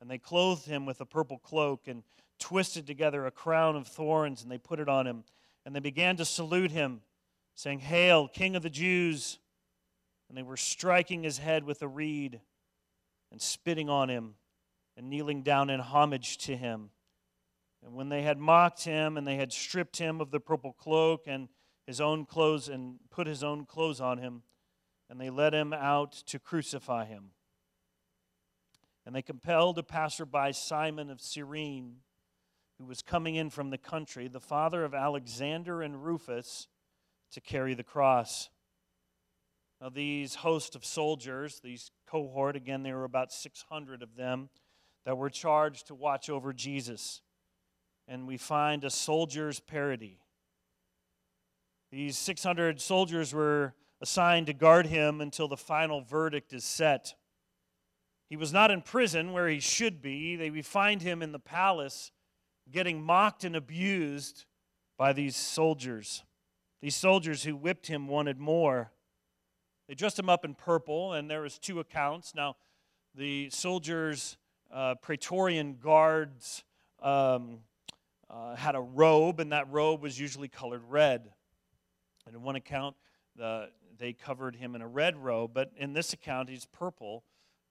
And 0.00 0.10
they 0.10 0.18
clothed 0.18 0.66
him 0.66 0.86
with 0.86 1.00
a 1.00 1.06
purple 1.06 1.38
cloak 1.38 1.88
and 1.88 2.02
twisted 2.38 2.86
together 2.86 3.26
a 3.26 3.30
crown 3.30 3.76
of 3.76 3.86
thorns, 3.86 4.42
and 4.42 4.50
they 4.50 4.58
put 4.58 4.80
it 4.80 4.88
on 4.88 5.06
him. 5.06 5.24
And 5.66 5.74
they 5.74 5.80
began 5.80 6.16
to 6.16 6.24
salute 6.24 6.70
him, 6.70 7.00
saying, 7.54 7.80
Hail, 7.80 8.28
King 8.28 8.56
of 8.56 8.62
the 8.62 8.70
Jews! 8.70 9.38
And 10.28 10.36
they 10.36 10.42
were 10.42 10.56
striking 10.56 11.22
his 11.22 11.38
head 11.38 11.64
with 11.64 11.82
a 11.82 11.88
reed 11.88 12.40
and 13.32 13.40
spitting 13.40 13.88
on 13.88 14.08
him 14.08 14.34
and 14.96 15.08
kneeling 15.08 15.42
down 15.42 15.70
in 15.70 15.80
homage 15.80 16.38
to 16.38 16.56
him. 16.56 16.90
And 17.84 17.94
when 17.94 18.08
they 18.08 18.22
had 18.22 18.38
mocked 18.38 18.84
him 18.84 19.16
and 19.16 19.26
they 19.26 19.36
had 19.36 19.52
stripped 19.52 19.96
him 19.96 20.20
of 20.20 20.30
the 20.30 20.40
purple 20.40 20.72
cloak 20.72 21.22
and 21.26 21.48
his 21.88 22.02
own 22.02 22.26
clothes 22.26 22.68
and 22.68 22.98
put 23.08 23.26
his 23.26 23.42
own 23.42 23.64
clothes 23.64 23.98
on 23.98 24.18
him, 24.18 24.42
and 25.08 25.18
they 25.18 25.30
led 25.30 25.54
him 25.54 25.72
out 25.72 26.12
to 26.12 26.38
crucify 26.38 27.06
him. 27.06 27.30
And 29.06 29.16
they 29.16 29.22
compelled 29.22 29.78
a 29.78 29.82
passerby, 29.82 30.52
Simon 30.52 31.08
of 31.08 31.18
Cyrene, 31.18 32.00
who 32.76 32.84
was 32.84 33.00
coming 33.00 33.36
in 33.36 33.48
from 33.48 33.70
the 33.70 33.78
country, 33.78 34.28
the 34.28 34.38
father 34.38 34.84
of 34.84 34.92
Alexander 34.92 35.80
and 35.80 36.04
Rufus, 36.04 36.68
to 37.32 37.40
carry 37.40 37.72
the 37.72 37.82
cross. 37.82 38.50
Now, 39.80 39.88
these 39.88 40.34
host 40.34 40.76
of 40.76 40.84
soldiers, 40.84 41.58
these 41.64 41.90
cohort, 42.06 42.54
again, 42.54 42.82
there 42.82 42.98
were 42.98 43.04
about 43.04 43.32
600 43.32 44.02
of 44.02 44.14
them 44.14 44.50
that 45.06 45.16
were 45.16 45.30
charged 45.30 45.86
to 45.86 45.94
watch 45.94 46.28
over 46.28 46.52
Jesus. 46.52 47.22
And 48.06 48.26
we 48.26 48.36
find 48.36 48.84
a 48.84 48.90
soldier's 48.90 49.58
parody 49.58 50.18
these 51.90 52.18
600 52.18 52.80
soldiers 52.80 53.32
were 53.32 53.74
assigned 54.00 54.46
to 54.46 54.52
guard 54.52 54.86
him 54.86 55.20
until 55.20 55.48
the 55.48 55.56
final 55.56 56.02
verdict 56.02 56.52
is 56.52 56.64
set. 56.64 57.14
He 58.28 58.36
was 58.36 58.52
not 58.52 58.70
in 58.70 58.82
prison 58.82 59.32
where 59.32 59.48
he 59.48 59.58
should 59.58 60.02
be. 60.02 60.36
They, 60.36 60.50
we 60.50 60.62
find 60.62 61.00
him 61.00 61.22
in 61.22 61.32
the 61.32 61.38
palace 61.38 62.12
getting 62.70 63.02
mocked 63.02 63.44
and 63.44 63.56
abused 63.56 64.44
by 64.98 65.14
these 65.14 65.34
soldiers. 65.34 66.24
These 66.82 66.96
soldiers 66.96 67.42
who 67.42 67.56
whipped 67.56 67.86
him 67.86 68.06
wanted 68.06 68.38
more. 68.38 68.92
They 69.88 69.94
dressed 69.94 70.18
him 70.18 70.28
up 70.28 70.44
in 70.44 70.54
purple, 70.54 71.14
and 71.14 71.30
there 71.30 71.40
was 71.40 71.58
two 71.58 71.80
accounts. 71.80 72.34
Now, 72.34 72.56
the 73.14 73.48
soldiers, 73.48 74.36
uh, 74.70 74.96
Praetorian 74.96 75.78
guards, 75.82 76.62
um, 77.02 77.60
uh, 78.28 78.54
had 78.54 78.74
a 78.74 78.80
robe, 78.80 79.40
and 79.40 79.52
that 79.52 79.70
robe 79.70 80.02
was 80.02 80.20
usually 80.20 80.48
colored 80.48 80.82
red. 80.86 81.32
And 82.28 82.36
in 82.36 82.42
one 82.42 82.56
account, 82.56 82.94
the, 83.36 83.70
they 83.96 84.12
covered 84.12 84.56
him 84.56 84.74
in 84.74 84.82
a 84.82 84.86
red 84.86 85.16
robe, 85.16 85.52
but 85.54 85.72
in 85.78 85.94
this 85.94 86.12
account, 86.12 86.50
he's 86.50 86.66
purple. 86.66 87.24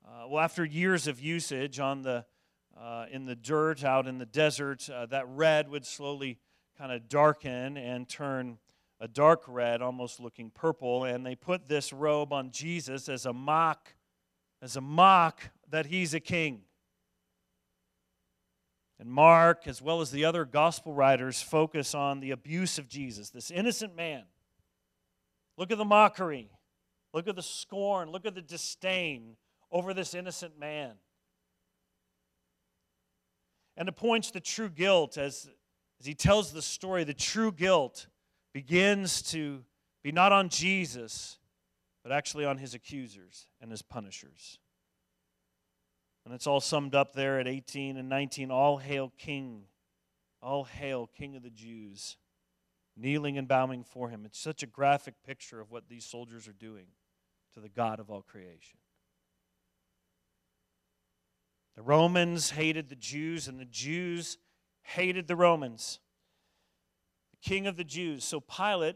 Uh, 0.04 0.28
well, 0.28 0.44
after 0.44 0.66
years 0.66 1.06
of 1.06 1.20
usage 1.20 1.80
on 1.80 2.02
the, 2.02 2.26
uh, 2.76 3.06
in 3.12 3.26
the 3.26 3.36
dirt 3.36 3.84
out 3.84 4.08
in 4.08 4.18
the 4.18 4.26
desert, 4.26 4.90
uh, 4.90 5.06
that 5.06 5.28
red 5.30 5.70
would 5.70 5.86
slowly 5.86 6.40
kind 6.76 6.92
of 6.92 7.08
darken 7.08 7.78
and 7.78 8.10
turn 8.10 8.58
a 9.00 9.08
dark 9.08 9.44
red, 9.48 9.84
almost 9.84 10.20
looking 10.20 10.50
purple. 10.50 11.04
And 11.04 11.24
they 11.24 11.36
put 11.36 11.68
this 11.68 11.94
robe 11.94 12.34
on 12.34 12.50
Jesus 12.50 13.08
as 13.08 13.28
a 13.28 13.34
mock, 13.34 13.94
as 14.60 14.76
a 14.76 14.82
mock 14.82 15.52
that 15.70 15.86
he's 15.86 16.16
a 16.16 16.20
king. 16.20 16.62
And 19.00 19.08
Mark, 19.08 19.68
as 19.68 19.84
well 19.84 20.02
as 20.02 20.10
the 20.10 20.26
other 20.26 20.46
gospel 20.46 20.96
writers, 20.96 21.44
focus 21.44 21.94
on 21.94 22.22
the 22.22 22.32
abuse 22.32 22.80
of 22.80 22.90
Jesus, 22.90 23.30
this 23.30 23.52
innocent 23.52 23.96
man 23.96 24.24
Look 25.58 25.72
at 25.72 25.78
the 25.78 25.86
mockery. 25.86 26.50
Look 27.14 27.28
at 27.28 27.36
the 27.36 27.42
scorn. 27.42 28.12
Look 28.12 28.26
at 28.26 28.36
the 28.36 28.42
disdain 28.42 29.38
over 29.72 29.94
this 29.94 30.14
innocent 30.14 30.60
man. 30.60 30.94
And 33.76 33.90
it 33.90 33.96
points 33.96 34.32
to 34.32 34.40
true 34.40 34.70
guilt 34.70 35.18
as, 35.18 35.50
as 36.00 36.06
he 36.06 36.14
tells 36.14 36.52
the 36.52 36.62
story. 36.62 37.04
The 37.04 37.14
true 37.14 37.52
guilt 37.52 38.08
begins 38.54 39.22
to 39.24 39.64
be 40.04 40.12
not 40.12 40.32
on 40.32 40.50
Jesus, 40.50 41.38
but 42.04 42.12
actually 42.12 42.46
on 42.46 42.58
his 42.58 42.74
accusers 42.74 43.48
and 43.62 43.72
his 43.72 43.82
punishers. 43.82 44.60
And 46.26 46.34
it's 46.34 46.48
all 46.48 46.60
summed 46.60 46.94
up 46.94 47.14
there 47.14 47.40
at 47.40 47.48
18 47.48 47.98
and 47.98 48.10
19. 48.10 48.52
All 48.52 48.78
hail, 48.78 49.12
King. 49.18 49.64
All 50.42 50.66
hail, 50.66 51.10
King 51.18 51.36
of 51.36 51.44
the 51.44 51.50
Jews 51.50 52.18
kneeling 52.98 53.38
and 53.38 53.48
bowing 53.48 53.84
for 53.84 54.10
him. 54.10 54.24
It's 54.25 54.39
such 54.39 54.63
a 54.63 54.68
graphic 54.68 55.16
picture 55.25 55.60
of 55.62 55.72
what 55.72 55.88
these 55.88 56.06
soldiers 56.06 56.48
are 56.48 56.54
doing 56.54 56.88
to 57.54 57.60
the 57.60 57.70
God 57.70 58.00
of 58.00 58.10
all 58.10 58.22
creation. 58.22 58.80
The 61.75 61.84
Romans 61.84 62.50
hated 62.51 62.89
the 62.89 62.96
Jews, 62.96 63.48
and 63.48 63.60
the 63.60 63.66
Jews 63.66 64.39
hated 64.82 65.27
the 65.27 65.36
Romans. 65.36 66.00
The 67.32 67.50
king 67.50 67.68
of 67.68 67.77
the 67.77 67.84
Jews. 67.84 68.24
So 68.24 68.39
Pilate, 68.39 68.96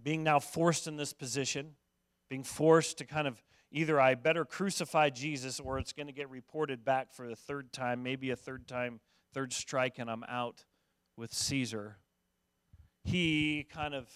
being 0.00 0.22
now 0.22 0.38
forced 0.38 0.86
in 0.86 0.96
this 0.96 1.12
position, 1.12 1.72
being 2.28 2.44
forced 2.44 2.98
to 2.98 3.04
kind 3.04 3.26
of 3.26 3.42
either 3.72 4.00
I 4.00 4.14
better 4.14 4.44
crucify 4.44 5.10
Jesus 5.10 5.58
or 5.58 5.78
it's 5.78 5.92
going 5.92 6.06
to 6.06 6.12
get 6.12 6.30
reported 6.30 6.84
back 6.84 7.12
for 7.12 7.26
the 7.26 7.34
third 7.34 7.72
time, 7.72 8.04
maybe 8.04 8.30
a 8.30 8.36
third 8.36 8.68
time, 8.68 9.00
third 9.32 9.52
strike, 9.52 9.98
and 9.98 10.08
I'm 10.08 10.24
out 10.28 10.64
with 11.16 11.32
Caesar. 11.32 11.98
He 13.04 13.66
kind 13.70 13.94
of 13.94 14.08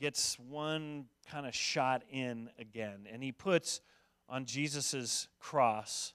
gets 0.00 0.38
one 0.38 1.06
kind 1.30 1.46
of 1.46 1.54
shot 1.54 2.02
in 2.10 2.50
again, 2.58 3.06
and 3.10 3.22
he 3.22 3.32
puts 3.32 3.80
on 4.28 4.44
Jesus' 4.44 5.28
cross, 5.38 6.12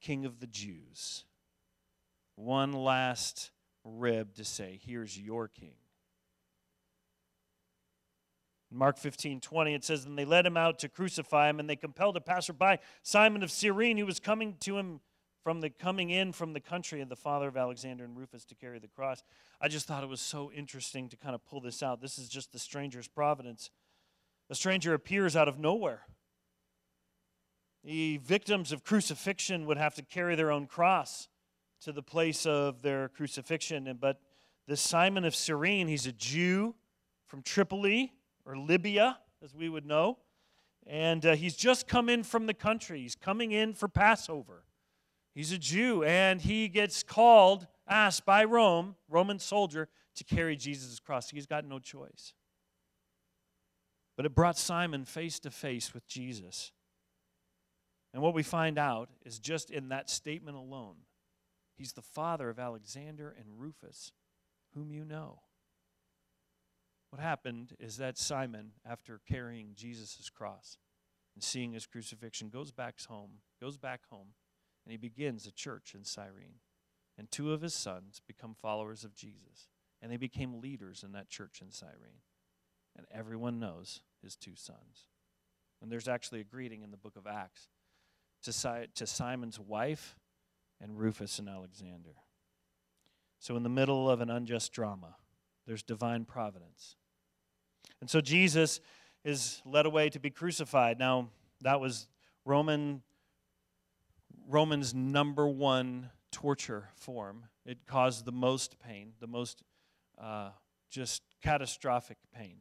King 0.00 0.24
of 0.24 0.40
the 0.40 0.46
Jews, 0.46 1.24
one 2.36 2.72
last 2.72 3.50
rib 3.84 4.34
to 4.34 4.44
say, 4.44 4.80
Here's 4.84 5.18
your 5.18 5.48
king. 5.48 5.74
Mark 8.70 8.96
15, 8.96 9.40
20, 9.40 9.74
it 9.74 9.84
says, 9.84 10.06
And 10.06 10.18
they 10.18 10.24
led 10.24 10.46
him 10.46 10.56
out 10.56 10.78
to 10.78 10.88
crucify 10.88 11.50
him, 11.50 11.60
and 11.60 11.68
they 11.68 11.76
compelled 11.76 12.16
a 12.16 12.20
passerby, 12.20 12.78
Simon 13.02 13.42
of 13.42 13.50
Cyrene, 13.50 13.98
who 13.98 14.06
was 14.06 14.18
coming 14.18 14.56
to 14.60 14.78
him 14.78 15.00
from 15.42 15.60
the 15.60 15.70
coming 15.70 16.10
in 16.10 16.32
from 16.32 16.52
the 16.52 16.60
country, 16.60 17.00
of 17.00 17.08
the 17.08 17.16
father 17.16 17.48
of 17.48 17.56
Alexander 17.56 18.04
and 18.04 18.16
Rufus 18.16 18.44
to 18.46 18.54
carry 18.54 18.78
the 18.78 18.88
cross. 18.88 19.22
I 19.60 19.68
just 19.68 19.86
thought 19.86 20.04
it 20.04 20.08
was 20.08 20.20
so 20.20 20.52
interesting 20.52 21.08
to 21.08 21.16
kind 21.16 21.34
of 21.34 21.44
pull 21.44 21.60
this 21.60 21.82
out. 21.82 22.00
This 22.00 22.18
is 22.18 22.28
just 22.28 22.52
the 22.52 22.58
stranger's 22.58 23.08
providence. 23.08 23.70
A 24.50 24.54
stranger 24.54 24.94
appears 24.94 25.34
out 25.34 25.48
of 25.48 25.58
nowhere. 25.58 26.02
The 27.84 28.18
victims 28.18 28.70
of 28.70 28.84
crucifixion 28.84 29.66
would 29.66 29.76
have 29.76 29.94
to 29.96 30.02
carry 30.02 30.36
their 30.36 30.52
own 30.52 30.66
cross 30.66 31.28
to 31.80 31.90
the 31.90 32.02
place 32.02 32.46
of 32.46 32.82
their 32.82 33.08
crucifixion. 33.08 33.96
But 34.00 34.20
this 34.68 34.80
Simon 34.80 35.24
of 35.24 35.34
Cyrene, 35.34 35.88
he's 35.88 36.06
a 36.06 36.12
Jew 36.12 36.76
from 37.26 37.42
Tripoli 37.42 38.12
or 38.44 38.56
Libya, 38.56 39.18
as 39.42 39.54
we 39.54 39.68
would 39.68 39.86
know. 39.86 40.18
And 40.86 41.26
uh, 41.26 41.34
he's 41.34 41.56
just 41.56 41.88
come 41.88 42.08
in 42.08 42.22
from 42.22 42.46
the 42.46 42.54
country. 42.54 43.00
He's 43.00 43.16
coming 43.16 43.50
in 43.50 43.74
for 43.74 43.88
Passover. 43.88 44.62
He's 45.34 45.52
a 45.52 45.58
Jew, 45.58 46.04
and 46.04 46.40
he 46.40 46.68
gets 46.68 47.02
called, 47.02 47.66
asked 47.88 48.26
by 48.26 48.44
Rome, 48.44 48.96
Roman 49.08 49.38
soldier, 49.38 49.88
to 50.16 50.24
carry 50.24 50.56
Jesus' 50.56 51.00
cross. 51.00 51.30
He's 51.30 51.46
got 51.46 51.64
no 51.64 51.78
choice. 51.78 52.34
But 54.16 54.26
it 54.26 54.34
brought 54.34 54.58
Simon 54.58 55.04
face 55.04 55.38
to 55.40 55.50
face 55.50 55.94
with 55.94 56.06
Jesus. 56.06 56.70
And 58.12 58.22
what 58.22 58.34
we 58.34 58.42
find 58.42 58.78
out 58.78 59.08
is 59.24 59.38
just 59.38 59.70
in 59.70 59.88
that 59.88 60.10
statement 60.10 60.56
alone, 60.56 60.96
he's 61.76 61.94
the 61.94 62.02
father 62.02 62.50
of 62.50 62.58
Alexander 62.58 63.34
and 63.38 63.58
Rufus, 63.58 64.12
whom 64.74 64.90
you 64.92 65.04
know. 65.04 65.40
What 67.08 67.22
happened 67.22 67.74
is 67.80 67.96
that 67.96 68.18
Simon, 68.18 68.72
after 68.86 69.20
carrying 69.26 69.72
Jesus' 69.74 70.28
cross 70.28 70.76
and 71.34 71.42
seeing 71.42 71.72
his 71.72 71.86
crucifixion, 71.86 72.50
goes 72.50 72.70
back 72.70 72.96
home, 73.06 73.30
goes 73.60 73.78
back 73.78 74.02
home, 74.10 74.28
and 74.84 74.92
he 74.92 74.96
begins 74.96 75.46
a 75.46 75.52
church 75.52 75.94
in 75.94 76.04
Cyrene. 76.04 76.60
And 77.18 77.30
two 77.30 77.52
of 77.52 77.60
his 77.60 77.74
sons 77.74 78.20
become 78.26 78.54
followers 78.54 79.04
of 79.04 79.14
Jesus. 79.14 79.68
And 80.00 80.10
they 80.10 80.16
became 80.16 80.60
leaders 80.60 81.04
in 81.04 81.12
that 81.12 81.28
church 81.28 81.60
in 81.60 81.70
Cyrene. 81.70 82.22
And 82.96 83.06
everyone 83.10 83.60
knows 83.60 84.00
his 84.22 84.36
two 84.36 84.56
sons. 84.56 85.06
And 85.80 85.90
there's 85.90 86.08
actually 86.08 86.40
a 86.40 86.44
greeting 86.44 86.82
in 86.82 86.90
the 86.90 86.96
book 86.96 87.16
of 87.16 87.26
Acts 87.26 87.68
to, 88.44 88.86
to 88.94 89.06
Simon's 89.06 89.58
wife 89.58 90.16
and 90.80 90.98
Rufus 90.98 91.38
and 91.38 91.48
Alexander. 91.48 92.16
So, 93.38 93.56
in 93.56 93.62
the 93.62 93.68
middle 93.68 94.08
of 94.08 94.20
an 94.20 94.30
unjust 94.30 94.72
drama, 94.72 95.16
there's 95.66 95.82
divine 95.82 96.24
providence. 96.24 96.96
And 98.00 98.10
so 98.10 98.20
Jesus 98.20 98.80
is 99.24 99.62
led 99.64 99.86
away 99.86 100.10
to 100.10 100.20
be 100.20 100.30
crucified. 100.30 100.98
Now, 100.98 101.28
that 101.60 101.80
was 101.80 102.08
Roman 102.44 103.02
Roman's 104.52 104.92
number 104.92 105.48
one 105.48 106.10
torture 106.30 106.90
form. 106.94 107.44
It 107.64 107.86
caused 107.86 108.26
the 108.26 108.32
most 108.32 108.78
pain, 108.78 109.14
the 109.18 109.26
most 109.26 109.62
uh, 110.20 110.50
just 110.90 111.22
catastrophic 111.42 112.18
pain. 112.34 112.58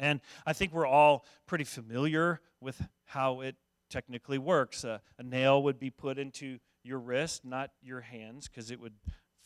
And 0.00 0.20
I 0.44 0.52
think 0.52 0.72
we're 0.72 0.86
all 0.86 1.24
pretty 1.46 1.62
familiar 1.62 2.40
with 2.60 2.82
how 3.04 3.40
it 3.40 3.54
technically 3.88 4.38
works. 4.38 4.82
A 4.82 5.00
nail 5.22 5.62
would 5.62 5.78
be 5.78 5.90
put 5.90 6.18
into 6.18 6.58
your 6.82 6.98
wrist, 6.98 7.44
not 7.44 7.70
your 7.80 8.00
hands, 8.00 8.48
because 8.48 8.72
it 8.72 8.80
would 8.80 8.94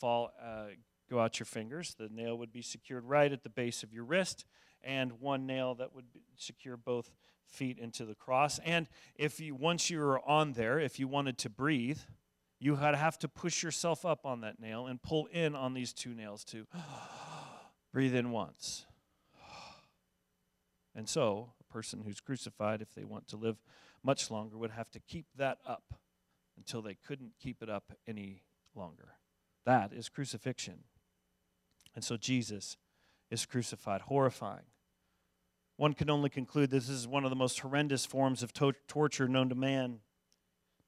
fall, 0.01 0.31
uh, 0.43 0.69
go 1.11 1.21
out 1.21 1.39
your 1.39 1.47
fingers. 1.47 1.95
The 1.99 2.09
nail 2.09 2.39
would 2.39 2.53
be 2.53 2.63
secured 2.63 3.05
right 3.05 3.31
at 3.31 3.43
the 3.43 3.51
base 3.51 3.83
of 3.83 3.93
your 3.93 4.05
wrist, 4.05 4.47
and 4.83 5.21
one 5.21 5.47
nail 5.47 5.75
that 5.75 5.95
would 5.95 6.07
secure 6.37 6.79
both 6.79 7.11
feet 7.49 7.79
into 7.79 8.05
the 8.05 8.15
cross. 8.15 8.59
And 8.65 8.89
if 9.15 9.41
you 9.41 9.55
once 9.55 9.91
you 9.91 9.99
were 9.99 10.21
on 10.29 10.53
there, 10.53 10.79
if 10.79 10.99
you 10.99 11.09
wanted 11.09 11.39
to 11.39 11.51
breathe, 11.51 12.01
you 12.61 12.77
had 12.77 12.95
have 12.95 13.19
to 13.21 13.29
push 13.29 13.63
yourself 13.63 14.05
up 14.05 14.27
on 14.27 14.41
that 14.41 14.61
nail 14.61 14.87
and 14.87 15.01
pull 15.01 15.27
in 15.27 15.55
on 15.55 15.75
these 15.75 15.93
two 15.93 16.15
nails 16.15 16.45
to 16.45 16.67
breathe 17.93 18.15
in 18.15 18.31
once. 18.31 18.85
And 20.95 21.09
so, 21.09 21.53
a 21.61 21.73
person 21.73 22.03
who's 22.05 22.21
crucified, 22.21 22.83
if 22.83 22.93
they 22.95 23.05
want 23.05 23.29
to 23.29 23.37
live 23.37 23.63
much 24.03 24.31
longer, 24.31 24.59
would 24.59 24.73
have 24.73 24.91
to 24.91 25.01
keep 25.01 25.27
that 25.37 25.59
up 25.67 25.95
until 26.57 26.83
they 26.83 26.95
couldn't 26.95 27.33
keep 27.41 27.63
it 27.63 27.71
up 27.71 27.93
any 28.07 28.43
longer. 28.75 29.15
That 29.65 29.93
is 29.93 30.09
crucifixion. 30.09 30.85
And 31.95 32.05
so 32.05 32.17
Jesus 32.17 32.77
is 33.31 33.47
crucified, 33.47 34.03
horrifying. 34.03 34.67
One 35.79 35.95
can 35.95 36.11
only 36.11 36.29
conclude 36.29 36.71
this 36.71 36.89
is 36.89 37.07
one 37.07 37.23
of 37.23 37.31
the 37.31 37.37
most 37.37 37.61
horrendous 37.61 38.05
forms 38.05 38.43
of 38.43 38.53
to- 38.55 38.75
torture 38.89 39.29
known 39.29 39.49
to 39.49 39.55
man. 39.55 40.01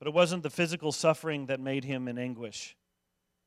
But 0.00 0.08
it 0.08 0.14
wasn't 0.14 0.42
the 0.42 0.50
physical 0.50 0.90
suffering 0.90 1.46
that 1.46 1.60
made 1.60 1.84
him 1.84 2.08
in 2.08 2.18
anguish. 2.18 2.76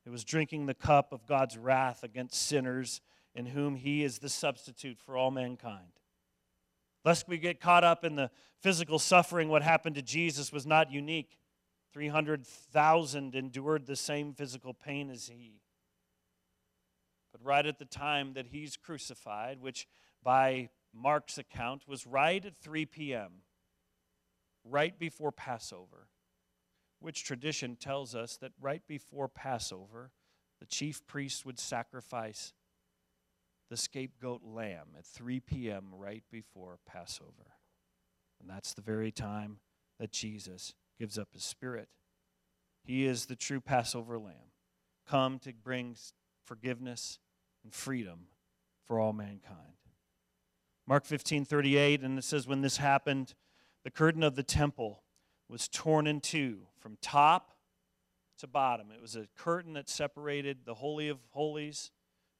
It 0.05 0.09
was 0.09 0.23
drinking 0.23 0.65
the 0.65 0.73
cup 0.73 1.11
of 1.11 1.27
God's 1.27 1.57
wrath 1.57 2.01
against 2.01 2.41
sinners 2.41 3.01
in 3.35 3.47
whom 3.47 3.75
he 3.75 4.03
is 4.03 4.19
the 4.19 4.29
substitute 4.29 4.97
for 5.01 5.17
all 5.17 5.31
mankind. 5.31 5.99
Lest 7.03 7.27
we 7.27 7.37
get 7.37 7.59
caught 7.59 7.83
up 7.83 8.05
in 8.05 8.15
the 8.15 8.31
physical 8.61 8.97
suffering, 8.97 9.49
what 9.49 9.63
happened 9.63 9.95
to 9.95 10.01
Jesus 10.01 10.53
was 10.53 10.65
not 10.65 10.93
unique. 10.93 11.37
300,000 11.91 13.35
endured 13.35 13.85
the 13.85 13.97
same 13.97 14.33
physical 14.33 14.73
pain 14.73 15.09
as 15.09 15.27
he. 15.27 15.59
But 17.33 17.43
right 17.43 17.65
at 17.65 17.79
the 17.79 17.85
time 17.85 18.31
that 18.35 18.47
he's 18.47 18.77
crucified, 18.77 19.59
which 19.59 19.87
by 20.23 20.69
Mark's 20.93 21.37
account 21.37 21.87
was 21.87 22.05
right 22.05 22.43
at 22.45 22.57
3 22.57 22.85
p.m., 22.85 23.41
right 24.63 24.97
before 24.97 25.31
Passover, 25.31 26.07
which 26.99 27.23
tradition 27.23 27.75
tells 27.75 28.15
us 28.15 28.37
that 28.37 28.51
right 28.61 28.81
before 28.87 29.27
Passover, 29.27 30.11
the 30.59 30.65
chief 30.65 31.05
priest 31.07 31.45
would 31.45 31.59
sacrifice 31.59 32.53
the 33.69 33.77
scapegoat 33.77 34.41
lamb 34.43 34.89
at 34.97 35.05
3 35.05 35.39
p.m., 35.39 35.87
right 35.91 36.23
before 36.31 36.77
Passover. 36.85 37.55
And 38.39 38.49
that's 38.49 38.73
the 38.73 38.81
very 38.81 39.11
time 39.11 39.57
that 39.99 40.11
Jesus 40.11 40.75
gives 40.99 41.17
up 41.17 41.29
his 41.33 41.43
spirit. 41.43 41.89
He 42.83 43.05
is 43.05 43.25
the 43.25 43.35
true 43.35 43.61
Passover 43.61 44.19
lamb, 44.19 44.51
come 45.07 45.39
to 45.39 45.53
bring 45.53 45.95
forgiveness 46.45 47.19
and 47.63 47.73
freedom 47.73 48.27
for 48.85 48.99
all 48.99 49.13
mankind. 49.13 49.82
Mark 50.85 51.05
15, 51.05 51.45
38, 51.45 52.01
and 52.01 52.17
it 52.17 52.23
says, 52.23 52.45
When 52.45 52.61
this 52.61 52.77
happened, 52.77 53.35
the 53.83 53.91
curtain 53.91 54.21
of 54.21 54.35
the 54.35 54.43
temple 54.43 55.03
was 55.47 55.67
torn 55.67 56.07
in 56.07 56.19
two 56.19 56.67
from 56.79 56.97
top 57.01 57.51
to 58.39 58.47
bottom. 58.47 58.87
It 58.91 59.01
was 59.01 59.15
a 59.15 59.27
curtain 59.37 59.73
that 59.73 59.87
separated 59.87 60.65
the 60.65 60.73
Holy 60.73 61.07
of 61.07 61.19
Holies 61.31 61.91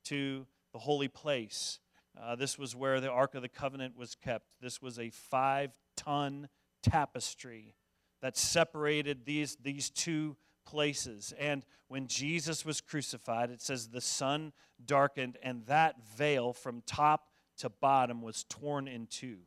to 0.06 0.46
the 0.74 0.80
holy 0.80 1.08
place. 1.08 1.80
Uh, 2.22 2.36
this 2.36 2.60
was 2.60 2.76
where 2.76 3.00
the 3.00 3.10
Ark 3.10 3.36
of 3.36 3.42
the 3.42 3.50
Covenant 3.50 3.98
was 3.98 4.16
kept. 4.16 4.46
This 4.62 4.82
was 4.82 5.00
a 5.00 5.10
five 5.10 5.72
ton 5.96 6.50
tapestry 6.82 7.76
that 8.22 8.38
separated 8.38 9.26
these, 9.26 9.56
these 9.62 9.90
two 9.90 10.36
places. 10.66 11.34
And 11.40 11.66
when 11.88 12.08
Jesus 12.08 12.66
was 12.66 12.82
crucified, 12.82 13.52
it 13.52 13.62
says 13.62 13.88
the 13.88 14.02
sun 14.02 14.54
darkened, 14.86 15.38
and 15.42 15.66
that 15.68 15.96
veil 16.18 16.52
from 16.52 16.82
top 16.86 17.28
to 17.58 17.70
bottom 17.70 18.22
was 18.22 18.46
torn 18.50 18.88
in 18.88 19.08
two. 19.08 19.40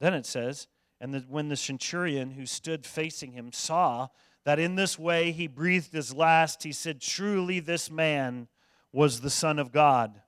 Then 0.00 0.14
it 0.14 0.26
says, 0.26 0.66
and 1.00 1.14
that 1.14 1.28
when 1.28 1.48
the 1.48 1.56
centurion 1.56 2.32
who 2.32 2.46
stood 2.46 2.84
facing 2.86 3.32
him 3.32 3.52
saw 3.52 4.08
that 4.44 4.58
in 4.58 4.74
this 4.74 4.98
way 4.98 5.32
he 5.32 5.46
breathed 5.46 5.92
his 5.92 6.14
last, 6.14 6.62
he 6.62 6.72
said, 6.72 7.00
Truly, 7.00 7.60
this 7.60 7.90
man 7.90 8.48
was 8.92 9.20
the 9.20 9.30
Son 9.30 9.58
of 9.58 9.72
God. 9.72 10.20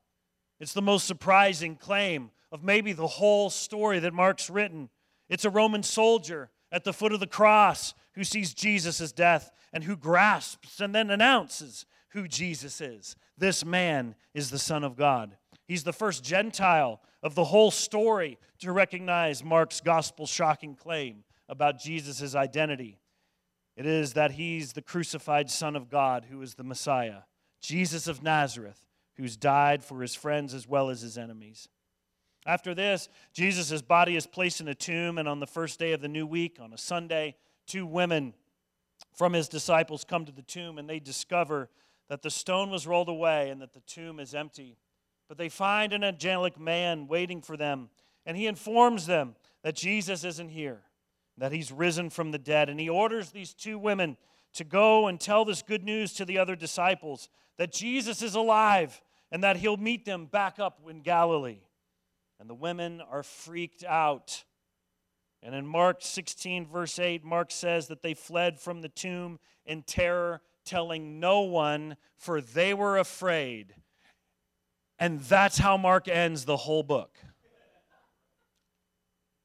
It's 0.60 0.74
the 0.74 0.82
most 0.82 1.06
surprising 1.06 1.76
claim 1.76 2.30
of 2.50 2.62
maybe 2.62 2.92
the 2.92 3.06
whole 3.06 3.50
story 3.50 3.98
that 3.98 4.14
Mark's 4.14 4.50
written. 4.50 4.90
It's 5.28 5.44
a 5.44 5.50
Roman 5.50 5.82
soldier 5.82 6.50
at 6.70 6.84
the 6.84 6.92
foot 6.92 7.12
of 7.12 7.20
the 7.20 7.26
cross 7.26 7.94
who 8.14 8.24
sees 8.24 8.54
Jesus' 8.54 9.12
death 9.12 9.50
and 9.72 9.84
who 9.84 9.96
grasps 9.96 10.80
and 10.80 10.94
then 10.94 11.10
announces 11.10 11.86
who 12.10 12.28
Jesus 12.28 12.80
is. 12.80 13.16
This 13.36 13.64
man 13.64 14.14
is 14.34 14.50
the 14.50 14.58
Son 14.58 14.84
of 14.84 14.96
God. 14.96 15.36
He's 15.66 15.84
the 15.84 15.92
first 15.92 16.24
Gentile 16.24 17.00
of 17.22 17.34
the 17.34 17.44
whole 17.44 17.70
story 17.70 18.38
to 18.58 18.72
recognize 18.72 19.44
Mark's 19.44 19.80
gospel 19.80 20.26
shocking 20.26 20.74
claim 20.74 21.24
about 21.48 21.78
Jesus' 21.78 22.34
identity. 22.34 22.98
It 23.76 23.86
is 23.86 24.14
that 24.14 24.32
he's 24.32 24.72
the 24.72 24.82
crucified 24.82 25.50
Son 25.50 25.76
of 25.76 25.88
God 25.88 26.26
who 26.30 26.42
is 26.42 26.54
the 26.54 26.64
Messiah, 26.64 27.22
Jesus 27.60 28.06
of 28.06 28.22
Nazareth, 28.22 28.86
who's 29.16 29.36
died 29.36 29.82
for 29.82 30.02
his 30.02 30.14
friends 30.14 30.52
as 30.52 30.68
well 30.68 30.90
as 30.90 31.00
his 31.00 31.16
enemies. 31.16 31.68
After 32.44 32.74
this, 32.74 33.08
Jesus' 33.32 33.82
body 33.82 34.16
is 34.16 34.26
placed 34.26 34.60
in 34.60 34.68
a 34.68 34.74
tomb, 34.74 35.16
and 35.16 35.28
on 35.28 35.38
the 35.38 35.46
first 35.46 35.78
day 35.78 35.92
of 35.92 36.00
the 36.00 36.08
new 36.08 36.26
week, 36.26 36.58
on 36.60 36.72
a 36.72 36.78
Sunday, 36.78 37.36
two 37.66 37.86
women 37.86 38.34
from 39.14 39.32
his 39.32 39.48
disciples 39.48 40.04
come 40.04 40.24
to 40.24 40.32
the 40.32 40.42
tomb 40.42 40.78
and 40.78 40.88
they 40.88 40.98
discover 40.98 41.68
that 42.08 42.22
the 42.22 42.30
stone 42.30 42.70
was 42.70 42.86
rolled 42.86 43.08
away 43.08 43.50
and 43.50 43.60
that 43.60 43.72
the 43.72 43.80
tomb 43.80 44.18
is 44.18 44.34
empty. 44.34 44.76
But 45.28 45.38
they 45.38 45.48
find 45.48 45.92
an 45.92 46.04
angelic 46.04 46.58
man 46.58 47.06
waiting 47.06 47.40
for 47.40 47.56
them, 47.56 47.88
and 48.26 48.36
he 48.36 48.46
informs 48.46 49.06
them 49.06 49.34
that 49.62 49.74
Jesus 49.74 50.24
isn't 50.24 50.50
here, 50.50 50.82
that 51.38 51.52
he's 51.52 51.72
risen 51.72 52.10
from 52.10 52.30
the 52.30 52.38
dead. 52.38 52.68
And 52.68 52.78
he 52.78 52.88
orders 52.88 53.30
these 53.30 53.54
two 53.54 53.78
women 53.78 54.16
to 54.54 54.64
go 54.64 55.06
and 55.06 55.18
tell 55.18 55.44
this 55.44 55.62
good 55.62 55.84
news 55.84 56.12
to 56.14 56.24
the 56.24 56.38
other 56.38 56.56
disciples 56.56 57.28
that 57.58 57.72
Jesus 57.72 58.22
is 58.22 58.34
alive 58.34 59.00
and 59.30 59.42
that 59.42 59.56
he'll 59.56 59.76
meet 59.76 60.04
them 60.04 60.26
back 60.26 60.58
up 60.58 60.80
in 60.88 61.00
Galilee. 61.00 61.60
And 62.38 62.50
the 62.50 62.54
women 62.54 63.00
are 63.00 63.22
freaked 63.22 63.84
out. 63.84 64.44
And 65.42 65.54
in 65.54 65.66
Mark 65.66 65.98
16, 66.00 66.66
verse 66.66 66.98
8, 66.98 67.24
Mark 67.24 67.50
says 67.50 67.88
that 67.88 68.02
they 68.02 68.14
fled 68.14 68.60
from 68.60 68.82
the 68.82 68.88
tomb 68.88 69.38
in 69.64 69.82
terror, 69.82 70.40
telling 70.64 71.18
no 71.18 71.40
one, 71.40 71.96
for 72.16 72.40
they 72.40 72.74
were 72.74 72.98
afraid. 72.98 73.74
And 75.02 75.18
that's 75.22 75.58
how 75.58 75.76
Mark 75.76 76.06
ends 76.06 76.44
the 76.44 76.56
whole 76.56 76.84
book. 76.84 77.18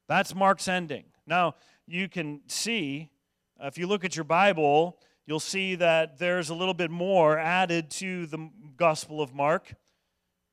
That's 0.08 0.36
Mark's 0.36 0.67
ending. 0.67 1.06
Now, 1.26 1.56
you 1.88 2.08
can 2.08 2.41
see, 2.46 3.10
if 3.60 3.76
you 3.76 3.88
look 3.88 4.06
at 4.06 4.15
your 4.15 4.24
Bible, 4.24 5.00
you'll 5.26 5.39
see 5.39 5.74
that 5.74 6.20
there's 6.20 6.52
a 6.52 6.54
little 6.54 6.76
bit 6.76 6.91
more 6.91 7.39
added 7.39 7.89
to 7.89 8.28
the 8.28 8.52
Gospel 8.76 9.20
of 9.20 9.34
Mark. 9.34 9.74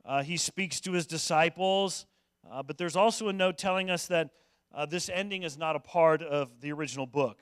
Uh, 0.03 0.23
he 0.23 0.37
speaks 0.37 0.81
to 0.81 0.93
his 0.93 1.05
disciples, 1.05 2.07
uh, 2.51 2.63
but 2.63 2.79
there's 2.79 2.95
also 2.95 3.27
a 3.27 3.33
note 3.33 3.59
telling 3.59 3.91
us 3.91 4.07
that 4.07 4.31
uh, 4.73 4.87
this 4.87 5.07
ending 5.13 5.43
is 5.43 5.55
not 5.55 5.75
a 5.75 5.79
part 5.79 6.23
of 6.23 6.61
the 6.61 6.71
original 6.71 7.05
book, 7.05 7.37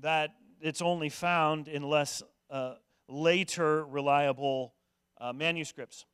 that 0.00 0.30
it's 0.60 0.82
only 0.82 1.10
found 1.10 1.68
in 1.68 1.84
less 1.84 2.24
uh, 2.50 2.74
later 3.08 3.86
reliable 3.86 4.74
uh, 5.20 5.32
manuscripts 5.32 6.06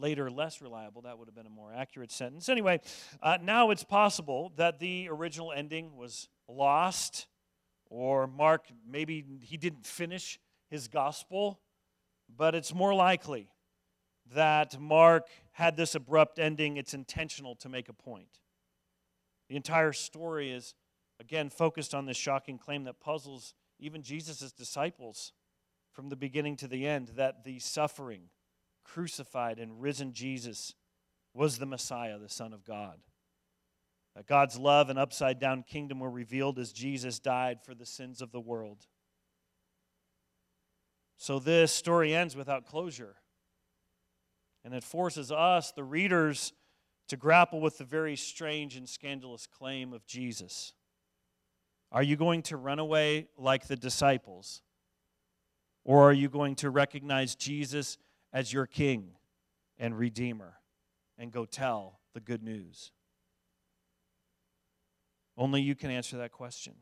later 0.00 0.30
less 0.30 0.60
reliable. 0.60 1.02
That 1.02 1.18
would 1.18 1.28
have 1.28 1.34
been 1.34 1.46
a 1.46 1.50
more 1.50 1.72
accurate 1.72 2.10
sentence. 2.10 2.48
Anyway, 2.48 2.80
uh, 3.22 3.38
now 3.42 3.70
it's 3.70 3.84
possible 3.84 4.52
that 4.56 4.78
the 4.78 5.08
original 5.10 5.52
ending 5.52 5.96
was 5.96 6.28
lost, 6.48 7.26
or 7.88 8.26
Mark, 8.26 8.66
maybe 8.88 9.24
he 9.40 9.56
didn't 9.56 9.86
finish 9.86 10.38
his 10.68 10.88
gospel, 10.88 11.60
but 12.34 12.54
it's 12.54 12.74
more 12.74 12.94
likely 12.94 13.48
that 14.34 14.80
Mark 14.80 15.28
had 15.52 15.76
this 15.76 15.94
abrupt 15.94 16.38
ending. 16.38 16.76
It's 16.76 16.94
intentional 16.94 17.54
to 17.56 17.68
make 17.68 17.88
a 17.88 17.92
point. 17.92 18.40
The 19.48 19.56
entire 19.56 19.92
story 19.92 20.50
is, 20.50 20.74
again, 21.20 21.50
focused 21.50 21.94
on 21.94 22.06
this 22.06 22.16
shocking 22.16 22.58
claim 22.58 22.84
that 22.84 22.98
puzzles 23.00 23.54
even 23.78 24.02
Jesus' 24.02 24.52
disciples 24.52 25.32
from 25.92 26.08
the 26.08 26.16
beginning 26.16 26.56
to 26.56 26.68
the 26.68 26.86
end 26.86 27.12
that 27.16 27.44
the 27.44 27.58
suffering, 27.58 28.22
crucified 28.92 29.58
and 29.58 29.80
risen 29.80 30.12
Jesus 30.12 30.74
was 31.34 31.58
the 31.58 31.66
Messiah, 31.66 32.18
the 32.18 32.28
Son 32.28 32.52
of 32.52 32.64
God. 32.64 32.98
That 34.14 34.26
God's 34.26 34.58
love 34.58 34.88
and 34.88 34.98
upside 34.98 35.38
down 35.38 35.62
kingdom 35.62 36.00
were 36.00 36.10
revealed 36.10 36.58
as 36.58 36.72
Jesus 36.72 37.18
died 37.18 37.58
for 37.62 37.74
the 37.74 37.84
sins 37.84 38.22
of 38.22 38.32
the 38.32 38.40
world. 38.40 38.86
So 41.18 41.38
this 41.38 41.72
story 41.72 42.14
ends 42.14 42.36
without 42.36 42.66
closure. 42.66 43.16
And 44.64 44.74
it 44.74 44.82
forces 44.84 45.30
us, 45.30 45.72
the 45.72 45.84
readers, 45.84 46.52
to 47.08 47.16
grapple 47.16 47.60
with 47.60 47.78
the 47.78 47.84
very 47.84 48.16
strange 48.16 48.76
and 48.76 48.88
scandalous 48.88 49.46
claim 49.46 49.92
of 49.92 50.06
Jesus. 50.06 50.72
Are 51.92 52.02
you 52.02 52.16
going 52.16 52.42
to 52.44 52.56
run 52.56 52.78
away 52.78 53.28
like 53.38 53.66
the 53.66 53.76
disciples? 53.76 54.62
Or 55.84 56.08
are 56.08 56.12
you 56.12 56.28
going 56.28 56.56
to 56.56 56.70
recognize 56.70 57.36
Jesus 57.36 57.96
as 58.36 58.52
your 58.52 58.66
king 58.66 59.12
and 59.78 59.98
redeemer 59.98 60.58
and 61.16 61.32
go 61.32 61.46
tell 61.46 62.00
the 62.12 62.20
good 62.20 62.42
news? 62.42 62.92
Only 65.38 65.62
you 65.62 65.74
can 65.74 65.90
answer 65.90 66.18
that 66.18 66.32
question. 66.32 66.74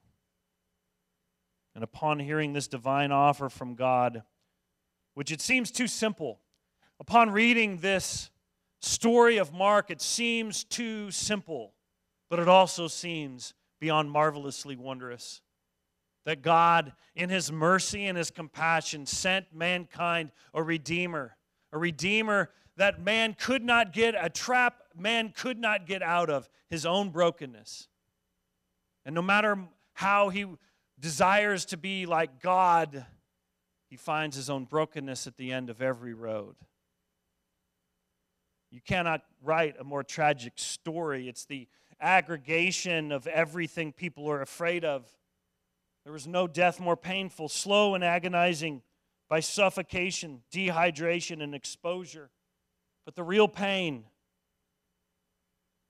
And 1.77 1.85
upon 1.85 2.19
hearing 2.19 2.55
this 2.55 2.67
divine 2.67 3.13
offer 3.13 3.49
from 3.49 3.77
God, 3.77 4.25
which 5.15 5.31
it 5.31 5.41
seems 5.41 5.71
too 5.71 5.87
simple, 5.87 6.41
upon 6.99 7.31
reading 7.31 7.79
this 7.79 8.31
story 8.81 9.37
of 9.37 9.53
Mark, 9.53 9.93
it 9.93 10.03
seems 10.03 10.65
too 10.65 11.13
simple, 11.13 11.75
but 12.31 12.41
it 12.41 12.49
also 12.49 12.89
seems 12.89 13.55
beyond 13.79 14.11
marvelously 14.11 14.75
wondrous 14.75 15.41
that 16.27 16.43
God, 16.43 16.95
in 17.15 17.31
His 17.31 17.53
mercy 17.53 18.07
and 18.07 18.19
His 18.19 18.33
compassion, 18.33 19.07
sent 19.07 19.55
mankind 19.55 20.33
a 20.53 20.61
Redeemer 20.61 21.37
a 21.75 21.79
redeemer 21.79 22.51
that 22.77 23.03
man 23.03 23.35
could 23.39 23.63
not 23.63 23.93
get, 23.93 24.15
a 24.19 24.31
trap 24.31 24.77
man 24.97 25.33
could 25.37 25.59
not 25.59 25.87
get 25.87 26.03
out 26.03 26.31
of, 26.31 26.49
his 26.71 26.87
own 26.87 27.11
brokenness. 27.11 27.89
And 29.05 29.15
no 29.15 29.23
matter 29.23 29.59
how 29.95 30.29
he 30.31 30.47
desires 30.99 31.65
to 31.67 31.77
be 31.77 32.07
like 32.07 32.41
God, 32.41 33.05
he 33.91 33.97
finds 33.97 34.37
his 34.37 34.49
own 34.49 34.65
brokenness 34.65 35.27
at 35.27 35.37
the 35.37 35.53
end 35.53 35.69
of 35.69 35.83
every 35.83 36.15
road. 36.15 36.55
You 38.71 38.81
cannot 38.81 39.23
write 39.43 39.77
a 39.79 39.85
more 39.85 40.03
tragic 40.03 40.55
story. 40.57 41.29
It's 41.29 41.45
the 41.45 41.69
aggregation 42.01 43.13
of 43.13 43.27
everything 43.27 43.93
people 43.93 44.29
are 44.31 44.41
afraid 44.41 44.85
of. 44.85 45.07
There 46.05 46.13
was 46.13 46.27
no 46.27 46.47
death 46.47 46.81
more 46.81 46.97
painful, 46.97 47.49
slow, 47.49 47.95
and 47.95 48.03
agonizing 48.03 48.83
by 49.35 49.41
suffocation, 49.41 50.43
dehydration, 50.53 51.43
and 51.43 51.57
exposure. 51.57 52.31
But 53.05 53.17
the 53.17 53.25
real 53.25 53.49
pain, 53.49 54.05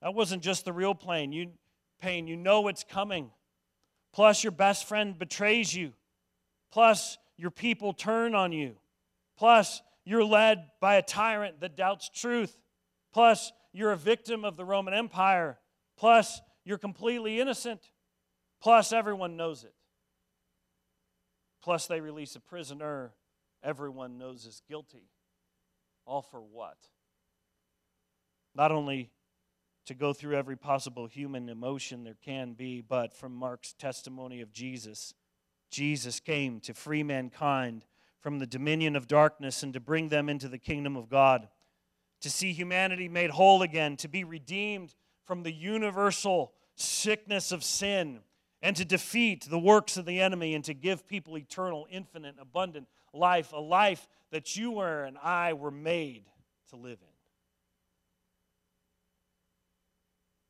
that 0.01 0.15
wasn't 0.15 0.43
just 0.43 0.65
the 0.65 0.73
real 0.73 0.95
pain. 0.95 1.31
You, 1.31 1.51
pain, 2.01 2.27
you 2.27 2.37
know 2.37 2.69
it's 2.69 2.85
coming. 2.85 3.31
Plus, 4.15 4.43
your 4.43 4.51
best 4.51 4.89
friend 4.89 5.19
betrays 5.19 5.75
you. 5.75 5.93
Plus, 6.73 7.19
your 7.37 7.51
people 7.51 7.93
turn 7.93 8.35
on 8.35 8.51
you. 8.53 8.77
Plus, 9.37 9.83
you're 10.07 10.25
led 10.25 10.71
by 10.81 10.95
a 10.95 11.03
tyrant 11.03 11.61
that 11.61 11.77
doubts 11.77 12.09
truth. 12.09 12.57
Plus, 13.13 13.53
you're 13.75 13.93
a 13.93 13.97
victim 13.99 14.47
of 14.47 14.57
the 14.57 14.65
Roman 14.65 14.95
Empire. 14.95 15.59
Plus, 15.99 16.41
you're 16.65 16.79
completely 16.79 17.41
innocent. 17.41 17.91
Plus, 18.63 18.91
everyone 18.91 19.37
knows 19.37 19.65
it. 19.65 19.75
Plus, 21.63 21.87
they 21.87 22.01
release 22.01 22.37
a 22.37 22.41
prisoner 22.41 23.13
everyone 23.65 24.19
knows 24.19 24.47
is 24.47 24.63
guilty. 24.69 25.09
All 26.07 26.23
for 26.23 26.41
what? 26.41 26.77
Not 28.55 28.71
only 28.71 29.11
to 29.87 29.95
go 29.95 30.13
through 30.13 30.37
every 30.37 30.57
possible 30.57 31.07
human 31.07 31.49
emotion 31.49 32.05
there 32.05 32.17
can 32.23 32.53
be, 32.53 32.81
but 32.81 33.15
from 33.15 33.35
Mark's 33.35 33.73
testimony 33.73 34.41
of 34.41 34.53
Jesus, 34.53 35.15
Jesus 35.71 36.21
came 36.21 36.61
to 36.61 36.75
free 36.75 37.03
mankind 37.03 37.85
from 38.21 38.39
the 38.39 38.47
dominion 38.47 38.97
of 38.97 39.09
darkness 39.09 39.63
and 39.63 39.73
to 39.75 39.81
bring 39.81 40.09
them 40.09 40.29
into 40.29 40.49
the 40.49 40.59
kingdom 40.59 40.97
of 40.97 41.09
God, 41.09 41.49
to 42.21 42.31
see 42.31 42.53
humanity 42.53 43.09
made 43.09 43.31
whole 43.31 43.61
again, 43.61 43.97
to 43.99 44.09
be 44.09 44.25
redeemed 44.25 44.95
from 45.25 45.43
the 45.43 45.53
universal 45.53 46.53
sickness 46.77 47.53
of 47.53 47.63
sin, 47.63 48.21
and 48.65 48.75
to 48.77 48.85
defeat 48.85 49.45
the 49.51 49.59
works 49.59 49.99
of 49.99 50.07
the 50.07 50.23
enemy 50.23 50.55
and 50.55 50.65
to 50.65 50.73
give 50.73 51.07
people 51.07 51.37
eternal, 51.37 51.87
infinite, 51.91 52.37
abundant 52.41 52.89
life, 53.13 53.53
a 53.53 53.61
life 53.61 54.09
that 54.31 54.57
you 54.57 54.71
were 54.71 55.05
and 55.05 55.19
I 55.23 55.53
were 55.53 55.71
made 55.71 56.25
to 56.71 56.77
live 56.77 56.97
in. 57.03 57.09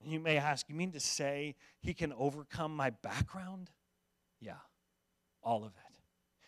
And 0.04 0.12
you 0.12 0.20
may 0.20 0.36
ask, 0.36 0.68
you 0.68 0.76
mean 0.76 0.92
to 0.92 1.00
say 1.00 1.56
he 1.80 1.92
can 1.92 2.12
overcome 2.12 2.76
my 2.76 2.90
background? 2.90 3.68
Yeah, 4.40 4.52
all 5.42 5.64
of 5.64 5.72
it. 5.72 5.98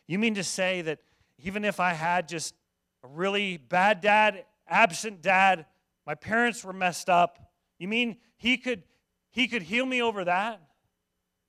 You 0.07 0.21
mean 0.21 0.37
to 0.37 0.45
say 0.45 0.83
that 0.83 1.01
even 1.43 1.65
if 1.65 1.81
I 1.81 1.95
had 1.95 2.29
just 2.29 2.55
a 3.03 3.09
really 3.09 3.57
bad 3.57 4.01
dad, 4.01 4.45
absent 4.69 5.21
dad, 5.21 5.67
my 6.07 6.15
parents 6.15 6.63
were 6.63 6.73
messed 6.73 7.11
up, 7.11 7.51
you 7.81 7.89
mean 7.89 8.19
he 8.37 8.57
could 8.57 8.85
he 9.31 9.49
could 9.49 9.63
heal 9.63 9.85
me 9.85 10.01
over 10.01 10.25
that? 10.25 10.61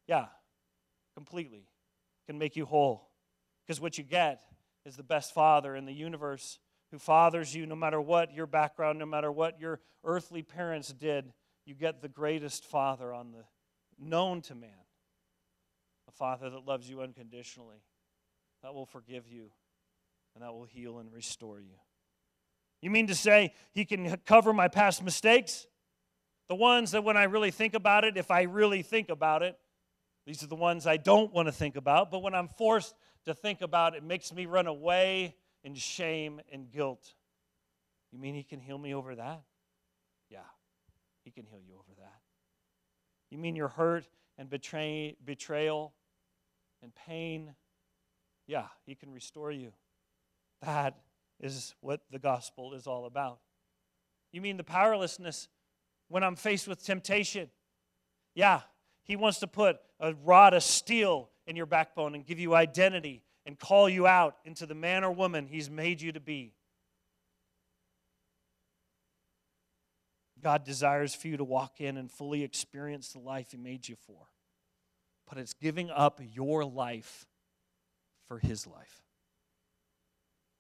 Yeah, 0.08 0.26
completely. 1.16 1.68
Can 2.28 2.38
make 2.38 2.56
you 2.56 2.66
whole. 2.66 3.10
Because 3.66 3.82
what 3.82 3.98
you 3.98 4.04
get 4.04 4.42
is 4.86 4.96
the 4.96 5.04
best 5.04 5.34
father 5.34 5.76
in 5.76 5.86
the 5.86 5.94
universe 5.94 6.60
who 6.92 6.98
fathers 6.98 7.54
you, 7.54 7.66
no 7.66 7.76
matter 7.76 8.00
what 8.00 8.34
your 8.34 8.48
background, 8.48 9.00
no 9.00 9.06
matter 9.06 9.32
what 9.32 9.60
your 9.60 9.82
earthly 10.06 10.42
parents 10.42 10.94
did, 10.94 11.34
you 11.66 11.76
get 11.76 12.02
the 12.02 12.08
greatest 12.08 12.64
father 12.64 13.14
on 13.14 13.32
the 13.32 13.44
known 14.00 14.42
to 14.42 14.56
man. 14.56 14.70
A 16.08 16.12
father 16.12 16.50
that 16.50 16.66
loves 16.66 16.90
you 16.90 17.02
unconditionally, 17.02 17.84
that 18.64 18.74
will 18.74 18.86
forgive 18.86 19.28
you, 19.28 19.52
and 20.34 20.44
that 20.44 20.54
will 20.54 20.64
heal 20.64 21.00
and 21.00 21.12
restore 21.12 21.60
you. 21.60 21.76
You 22.82 22.90
mean 22.90 23.08
to 23.08 23.16
say 23.16 23.54
he 23.74 23.84
can 23.84 24.16
cover 24.26 24.54
my 24.54 24.70
past 24.70 25.04
mistakes? 25.04 25.68
The 26.48 26.56
ones 26.56 26.92
that 26.92 27.04
when 27.04 27.18
I 27.18 27.24
really 27.24 27.52
think 27.52 27.74
about 27.74 28.06
it, 28.06 28.16
if 28.16 28.32
I 28.32 28.44
really 28.44 28.84
think 28.84 29.10
about 29.10 29.44
it, 29.44 29.58
these 30.28 30.44
are 30.44 30.48
the 30.48 30.56
ones 30.56 30.86
I 30.86 30.98
don't 30.98 31.34
want 31.34 31.48
to 31.48 31.54
think 31.54 31.78
about, 31.78 32.12
but 32.12 32.22
when 32.22 32.36
I'm 32.36 32.50
forced 32.50 32.94
to 33.26 33.34
think 33.34 33.62
about 33.62 33.96
it, 33.96 34.04
makes 34.04 34.34
me 34.34 34.46
run 34.46 34.68
away 34.68 35.36
in 35.64 35.74
shame 35.74 36.42
and 36.52 36.70
guilt. 36.70 37.14
You 38.12 38.20
mean 38.20 38.36
he 38.36 38.44
can 38.44 38.60
heal 38.60 38.78
me 38.78 38.94
over 38.94 39.16
that? 39.16 39.42
Yeah, 40.30 40.40
he 41.24 41.32
can 41.32 41.46
heal 41.46 41.62
you 41.66 41.76
over 41.76 41.94
that. 42.00 42.20
You 43.32 43.38
mean 43.38 43.56
your 43.56 43.70
hurt 43.70 44.06
and 44.38 44.50
betray, 44.50 45.16
betrayal 45.24 45.94
and 46.84 46.94
pain? 46.94 47.56
Yeah, 48.48 48.66
he 48.86 48.96
can 48.96 49.14
restore 49.14 49.52
you. 49.52 49.72
That 50.62 50.98
is 51.40 51.74
what 51.80 52.02
the 52.12 52.20
gospel 52.20 52.74
is 52.74 52.86
all 52.86 53.06
about. 53.06 53.40
You 54.34 54.42
mean 54.42 54.58
the 54.58 54.64
powerlessness 54.66 55.48
when 56.10 56.22
I'm 56.22 56.36
faced 56.36 56.68
with 56.68 56.84
temptation? 56.84 57.50
Yeah, 58.36 58.62
he 59.08 59.16
wants 59.16 59.40
to 59.40 59.48
put 59.48 59.78
a 60.00 60.14
rod 60.14 60.54
of 60.54 60.64
steel 60.64 61.30
in 61.46 61.56
your 61.56 61.66
backbone 61.66 62.14
and 62.14 62.26
give 62.26 62.40
you 62.40 62.54
identity 62.54 63.24
and 63.46 63.58
call 63.58 63.88
you 63.88 64.06
out 64.06 64.36
into 64.44 64.66
the 64.66 64.76
man 64.76 65.04
or 65.04 65.12
woman 65.12 65.48
he's 65.48 65.70
made 65.70 66.02
you 66.02 66.12
to 66.12 66.20
be. 66.20 66.54
God 70.44 70.64
desires 70.64 71.16
for 71.16 71.30
you 71.30 71.38
to 71.38 71.44
walk 71.44 71.82
in 71.82 71.98
and 71.98 72.12
fully 72.12 72.44
experience 72.44 73.14
the 73.14 73.20
life 73.20 73.52
he 73.52 73.58
made 73.58 73.88
you 73.88 73.96
for. 73.96 74.28
But 75.28 75.38
it's 75.40 75.54
giving 75.54 75.90
up 75.90 76.20
your 76.22 76.64
life 76.64 77.26
for 78.28 78.40
his 78.40 78.68
life. 78.68 79.02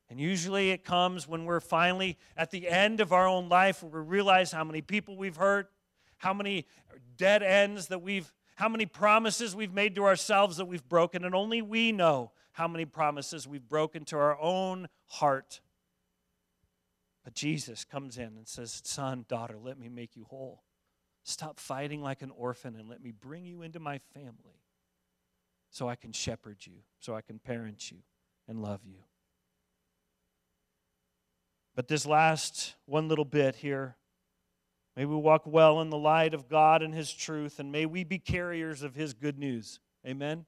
And 0.10 0.19
usually 0.19 0.71
it 0.71 0.86
comes 0.86 1.27
when 1.27 1.45
we're 1.45 1.60
finally 1.60 2.17
at 2.36 2.49
the 2.51 2.67
end 2.67 3.01
of 3.01 3.12
our 3.12 3.27
own 3.27 3.49
life 3.49 3.83
where 3.83 4.01
we 4.01 4.07
realize 4.07 4.51
how 4.51 4.63
many 4.63 4.81
people 4.81 5.17
we've 5.17 5.36
hurt, 5.36 5.69
how 6.17 6.33
many 6.33 6.65
dead 7.17 7.43
ends 7.43 7.88
that 7.88 8.01
we've, 8.01 8.31
how 8.58 8.67
many 8.67 8.88
promises 8.88 9.56
we've 9.56 9.74
made 9.74 9.93
to 9.96 10.04
ourselves 10.04 10.58
that 10.58 10.65
we've 10.65 10.89
broken, 10.89 11.24
and 11.24 11.36
only 11.36 11.62
we 11.62 11.91
know 11.91 12.32
how 12.54 12.67
many 12.67 12.86
promises 12.86 13.48
we've 13.48 13.70
broken 13.70 14.04
to 14.04 14.17
our 14.17 14.36
own 14.41 14.88
heart. 15.06 15.62
But 17.24 17.36
Jesus 17.36 17.86
comes 17.86 18.17
in 18.17 18.36
and 18.36 18.48
says, 18.48 18.82
Son, 18.84 19.26
daughter, 19.30 19.58
let 19.62 19.78
me 19.78 19.89
make 19.89 20.15
you 20.15 20.26
whole. 20.28 20.63
Stop 21.24 21.60
fighting 21.60 22.02
like 22.02 22.24
an 22.24 22.32
orphan 22.32 22.76
and 22.76 22.89
let 22.89 23.04
me 23.04 23.12
bring 23.12 23.46
you 23.46 23.62
into 23.62 23.80
my 23.80 24.00
family 24.15 24.63
so 25.70 25.88
I 25.88 25.96
can 25.96 26.12
shepherd 26.12 26.58
you, 26.65 26.80
so 27.00 27.15
I 27.15 27.22
can 27.22 27.38
parent 27.38 27.91
you 27.91 28.00
and 28.48 28.60
love 28.60 28.82
you. 28.84 29.04
But 31.76 31.88
this 31.88 32.08
last 32.08 32.74
one 32.88 33.08
little 33.08 33.24
bit 33.24 33.58
here, 33.58 33.98
may 34.97 35.05
we 35.05 35.15
walk 35.15 35.43
well 35.45 35.79
in 35.79 35.89
the 35.89 35.97
light 35.97 36.33
of 36.33 36.49
God 36.49 36.81
and 36.81 36.93
His 36.93 37.13
truth, 37.13 37.60
and 37.60 37.71
may 37.71 37.86
we 37.86 38.03
be 38.03 38.19
carriers 38.19 38.83
of 38.83 38.95
His 38.95 39.13
good 39.13 39.39
news. 39.39 39.79
Amen. 40.05 40.45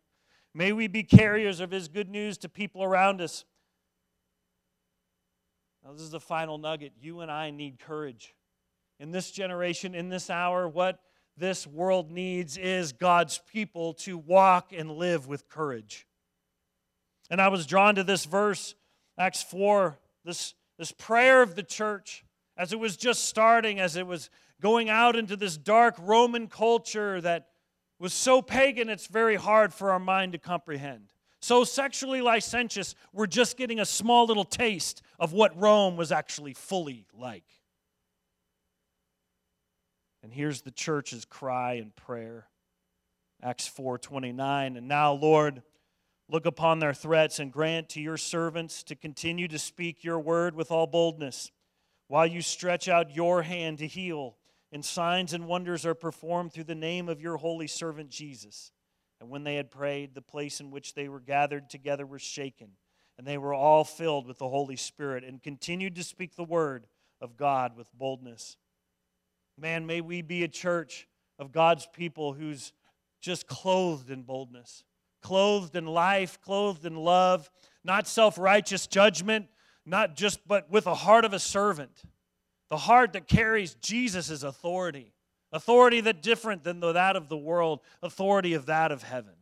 May 0.54 0.74
we 0.74 0.88
be 0.88 1.04
carriers 1.04 1.62
of 1.62 1.72
His 1.72 1.88
good 1.88 2.10
news 2.10 2.38
to 2.40 2.50
people 2.50 2.84
around 2.84 3.22
us. 3.22 3.46
Now, 5.86 5.94
this 5.94 6.02
is 6.02 6.10
the 6.10 6.20
final 6.20 6.58
nugget. 6.58 6.94
You 7.00 7.22
and 7.22 7.32
I 7.32 7.52
need 7.52 7.80
courage. 7.80 8.34
In 9.00 9.12
this 9.12 9.32
generation, 9.32 9.96
in 9.96 10.10
this 10.10 10.30
hour, 10.30 10.68
what 10.68 11.00
this 11.38 11.66
world 11.66 12.12
needs 12.12 12.58
is 12.58 12.92
God's 12.92 13.40
people 13.54 13.94
to 13.94 14.18
walk 14.18 14.74
and 14.76 14.92
live 14.92 15.28
with 15.28 15.48
courage. 15.48 16.06
And 17.30 17.40
I 17.40 17.48
was 17.48 17.66
drawn 17.66 17.96
to 17.96 18.04
this 18.04 18.26
verse, 18.26 18.76
Acts 19.18 19.44
4, 19.44 19.98
this 20.26 20.56
this 20.80 20.92
prayer 20.94 21.42
of 21.42 21.56
the 21.56 21.64
church 21.64 22.24
as 22.60 22.74
it 22.74 22.80
was 22.80 22.98
just 22.98 23.26
starting, 23.26 23.80
as 23.80 23.96
it 23.96 24.06
was 24.06 24.30
going 24.62 24.90
out 24.90 25.16
into 25.16 25.38
this 25.38 25.58
dark 25.58 25.96
Roman 25.98 26.48
culture 26.48 27.22
that 27.22 27.48
was 28.00 28.14
so 28.14 28.42
pagan, 28.42 28.90
it's 28.90 29.08
very 29.08 29.38
hard 29.38 29.74
for 29.74 29.92
our 29.92 30.00
mind 30.00 30.34
to 30.34 30.38
comprehend. 30.38 31.14
So 31.42 31.64
sexually 31.64 32.20
licentious, 32.20 32.96
we're 33.14 33.28
just 33.28 33.58
getting 33.58 33.80
a 33.80 33.86
small 33.86 34.26
little 34.26 34.44
taste 34.44 35.02
of 35.18 35.32
what 35.32 35.58
Rome 35.58 35.96
was 35.96 36.12
actually 36.12 36.54
fully 36.54 37.06
like. 37.18 37.46
And 40.22 40.34
here's 40.34 40.62
the 40.62 40.72
church's 40.72 41.24
cry 41.24 41.76
and 41.76 41.96
prayer. 41.96 42.50
Acts 43.42 43.70
4:29 43.70 44.76
and 44.78 44.90
now 44.90 45.14
Lord 45.14 45.64
Look 46.32 46.46
upon 46.46 46.78
their 46.78 46.94
threats 46.94 47.40
and 47.40 47.52
grant 47.52 47.90
to 47.90 48.02
your 48.02 48.16
servants 48.16 48.84
to 48.84 48.96
continue 48.96 49.48
to 49.48 49.58
speak 49.58 50.04
your 50.04 50.20
word 50.20 50.54
with 50.54 50.70
all 50.70 50.86
boldness, 50.86 51.52
while 52.10 52.26
you 52.28 52.42
stretch 52.42 52.90
out 52.90 53.16
your 53.16 53.44
hand 53.44 53.78
to 53.78 53.88
heal, 53.88 54.36
and 54.72 54.84
signs 54.84 55.32
and 55.32 55.48
wonders 55.48 55.86
are 55.86 55.96
performed 55.96 56.52
through 56.52 56.66
the 56.66 56.76
name 56.76 57.08
of 57.08 57.22
your 57.22 57.38
holy 57.38 57.68
servant 57.68 58.10
Jesus. 58.10 58.72
And 59.22 59.30
when 59.30 59.44
they 59.44 59.56
had 59.56 59.72
prayed, 59.72 60.14
the 60.14 60.22
place 60.22 60.60
in 60.60 60.72
which 60.72 60.94
they 60.94 61.08
were 61.08 61.22
gathered 61.22 61.70
together 61.70 62.06
was 62.06 62.22
shaken, 62.22 62.72
and 63.18 63.26
they 63.26 63.38
were 63.38 63.54
all 63.54 63.86
filled 63.86 64.28
with 64.28 64.40
the 64.40 64.50
Holy 64.50 64.76
Spirit, 64.76 65.24
and 65.24 65.42
continued 65.42 65.96
to 65.96 66.04
speak 66.04 66.36
the 66.36 66.44
word 66.44 66.88
of 67.22 67.38
God 67.38 67.78
with 67.78 67.88
boldness. 67.94 68.58
Man, 69.58 69.86
may 69.86 70.02
we 70.02 70.22
be 70.22 70.44
a 70.44 70.50
church 70.50 71.08
of 71.38 71.52
God's 71.52 71.88
people 71.94 72.34
who's 72.34 72.74
just 73.22 73.48
clothed 73.48 74.10
in 74.10 74.24
boldness 74.24 74.84
clothed 75.22 75.76
in 75.76 75.86
life, 75.86 76.40
clothed 76.42 76.86
in 76.86 76.96
love, 76.96 77.50
not 77.84 78.08
self 78.08 78.38
righteous 78.38 78.88
judgment, 78.88 79.48
not 79.86 80.16
just, 80.16 80.48
but 80.48 80.70
with 80.70 80.88
a 80.88 80.96
heart 80.96 81.26
of 81.26 81.34
a 81.34 81.40
servant. 81.40 82.04
The 82.70 82.78
heart 82.78 83.14
that 83.14 83.28
carries 83.28 83.74
Jesus' 83.76 84.44
authority, 84.44 85.14
authority 85.52 86.02
that 86.02 86.22
different 86.22 86.64
than 86.64 86.80
that 86.82 87.16
of 87.16 87.28
the 87.28 87.38
world, 87.38 87.80
authority 88.04 88.54
of 88.54 88.68
that 88.68 88.92
of 88.92 89.02
heaven. 89.04 89.34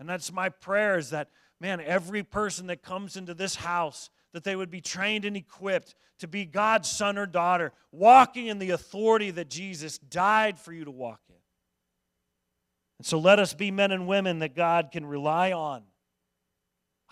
And 0.00 0.08
that's 0.08 0.32
my 0.32 0.48
prayer 0.48 0.96
is 0.98 1.10
that, 1.10 1.28
man, 1.60 1.80
every 1.80 2.22
person 2.22 2.68
that 2.68 2.82
comes 2.82 3.16
into 3.16 3.34
this 3.34 3.56
house, 3.56 4.10
that 4.32 4.42
they 4.42 4.56
would 4.56 4.70
be 4.70 4.80
trained 4.80 5.24
and 5.24 5.36
equipped 5.36 5.94
to 6.18 6.26
be 6.26 6.44
God's 6.44 6.90
son 6.90 7.18
or 7.18 7.26
daughter, 7.26 7.72
walking 7.92 8.46
in 8.46 8.58
the 8.58 8.70
authority 8.70 9.30
that 9.32 9.50
Jesus 9.50 9.98
died 9.98 10.58
for 10.58 10.72
you 10.72 10.84
to 10.84 10.90
walk 10.90 11.20
in. 11.28 11.36
And 12.98 13.06
so 13.06 13.18
let 13.18 13.38
us 13.38 13.54
be 13.54 13.70
men 13.70 13.92
and 13.92 14.06
women 14.06 14.38
that 14.38 14.56
God 14.56 14.90
can 14.92 15.04
rely 15.04 15.52
on. 15.52 15.82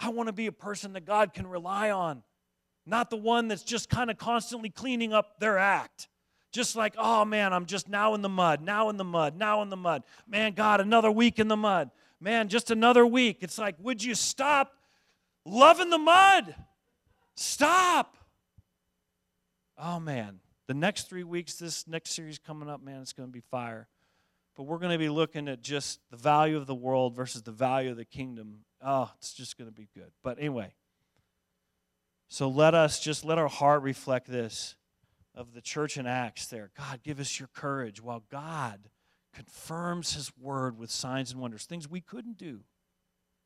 I 0.03 0.09
want 0.09 0.27
to 0.27 0.33
be 0.33 0.47
a 0.47 0.53
person 0.53 0.95
that 0.95 1.05
God 1.05 1.33
can 1.33 1.47
rely 1.47 1.91
on, 1.91 2.23
not 2.85 3.09
the 3.11 3.17
one 3.17 3.49
that's 3.49 3.63
just 3.63 3.89
kind 3.89 4.11
of 4.11 4.19
constantly 4.19 4.69
cleaning 4.69 5.13
up 5.13 5.39
their 5.39 5.59
act. 5.59 6.09
Just 6.51 6.77
like, 6.77 6.95
oh 6.99 7.25
man, 7.25 7.53
I'm 7.53 7.65
just 7.65 7.89
now 7.89 8.15
in 8.15 8.21
the 8.21 8.29
mud, 8.29 8.61
now 8.61 8.91
in 8.91 8.99
the 8.99 9.05
mud, 9.05 9.37
now 9.37 9.63
in 9.63 9.71
the 9.71 9.77
mud. 9.77 10.03
Man, 10.27 10.53
God, 10.53 10.81
another 10.81 11.11
week 11.11 11.39
in 11.39 11.49
the 11.49 11.57
mud. 11.57 11.91
Man, 12.21 12.49
just 12.49 12.71
another 12.71 13.07
week. 13.07 13.39
It's 13.41 13.59
like, 13.59 13.77
would 13.79 14.03
you 14.03 14.15
stop 14.15 14.75
loving 15.47 15.89
the 15.89 15.99
mud? 15.99 16.55
Stop. 17.37 18.19
Oh 19.79 19.99
man, 19.99 20.41
the 20.67 20.75
next 20.75 21.09
three 21.09 21.25
weeks, 21.25 21.55
this 21.55 21.87
next 21.87 22.11
series 22.11 22.39
coming 22.39 22.69
up, 22.69 22.83
man, 22.83 23.01
it's 23.01 23.13
going 23.13 23.29
to 23.29 23.33
be 23.33 23.43
fire. 23.51 23.89
But 24.55 24.65
we're 24.65 24.79
going 24.79 24.93
to 24.93 24.99
be 24.99 25.09
looking 25.09 25.49
at 25.49 25.63
just 25.63 26.01
the 26.11 26.17
value 26.17 26.57
of 26.57 26.67
the 26.67 26.75
world 26.75 27.17
versus 27.17 27.43
the 27.43 27.53
value 27.53 27.91
of 27.91 27.97
the 27.97 28.05
kingdom. 28.05 28.59
Oh, 28.85 29.11
it's 29.19 29.33
just 29.33 29.57
going 29.57 29.71
to 29.71 29.75
be 29.75 29.89
good. 29.95 30.11
But 30.23 30.39
anyway, 30.39 30.73
so 32.29 32.49
let 32.49 32.75
us 32.75 33.01
just 33.01 33.25
let 33.25 33.39
our 33.39 33.49
heart 33.49 33.83
reflect 33.83 34.27
this 34.27 34.77
of 35.35 35.55
the 35.55 35.61
church 35.61 35.97
in 35.97 36.07
Acts 36.07 36.47
there. 36.47 36.71
God, 36.77 37.01
give 37.03 37.21
us 37.21 37.39
your 37.39 37.49
courage 37.55 38.03
while 38.03 38.25
God 38.31 38.89
confirms 39.33 40.15
his 40.15 40.33
word 40.39 40.79
with 40.79 40.91
signs 40.91 41.33
and 41.33 41.41
wonders, 41.41 41.65
things 41.65 41.89
we 41.89 42.01
couldn't 42.01 42.37
do 42.37 42.61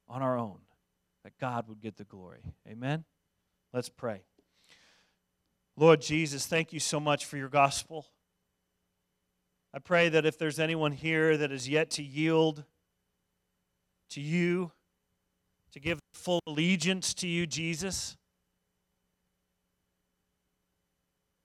on 0.09 0.22
our 0.22 0.38
own, 0.38 0.59
that 1.25 1.38
God 1.38 1.68
would 1.68 1.81
get 1.81 1.96
the 1.96 2.05
glory. 2.05 2.40
Amen? 2.68 3.05
Let's 3.72 3.88
pray. 3.88 4.22
Lord 5.77 6.01
Jesus, 6.01 6.46
thank 6.46 6.72
you 6.72 6.81
so 6.81 6.99
much 6.99 7.27
for 7.27 7.37
your 7.37 7.49
gospel. 7.49 8.07
I 9.75 9.79
pray 9.79 10.09
that 10.09 10.25
if 10.25 10.38
there's 10.38 10.59
anyone 10.59 10.92
here 10.92 11.37
that 11.37 11.53
is 11.53 11.68
yet 11.68 11.90
to 11.92 12.03
yield 12.03 12.64
to 14.11 14.20
you, 14.20 14.72
to 15.76 15.80
give 15.80 15.98
full 16.14 16.40
allegiance 16.46 17.12
to 17.12 17.28
you, 17.28 17.46
Jesus, 17.46 18.16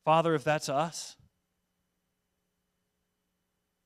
Father, 0.06 0.34
if 0.36 0.46
that's 0.46 0.70
us, 0.70 1.18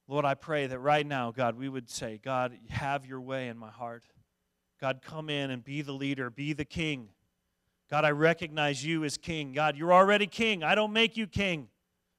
Lord, 0.08 0.24
I 0.24 0.36
pray 0.36 0.68
that 0.68 0.78
right 0.78 1.04
now, 1.04 1.32
God, 1.32 1.58
we 1.58 1.68
would 1.68 1.90
say, 1.90 2.20
God, 2.24 2.56
have 2.70 3.08
your 3.08 3.20
way 3.22 3.48
in 3.48 3.58
my 3.58 3.72
heart. 3.72 4.04
God, 4.80 5.02
come 5.02 5.32
in 5.32 5.50
and 5.50 5.64
be 5.64 5.82
the 5.82 5.94
leader, 5.94 6.30
be 6.30 6.54
the 6.54 6.64
king. 6.64 7.10
God, 7.90 8.06
I 8.06 8.12
recognize 8.12 8.86
you 8.86 9.04
as 9.04 9.18
king. 9.18 9.52
God, 9.52 9.76
you're 9.76 9.94
already 9.94 10.28
king. 10.28 10.64
I 10.64 10.76
don't 10.76 10.94
make 10.94 11.18
you 11.18 11.26
king, 11.26 11.70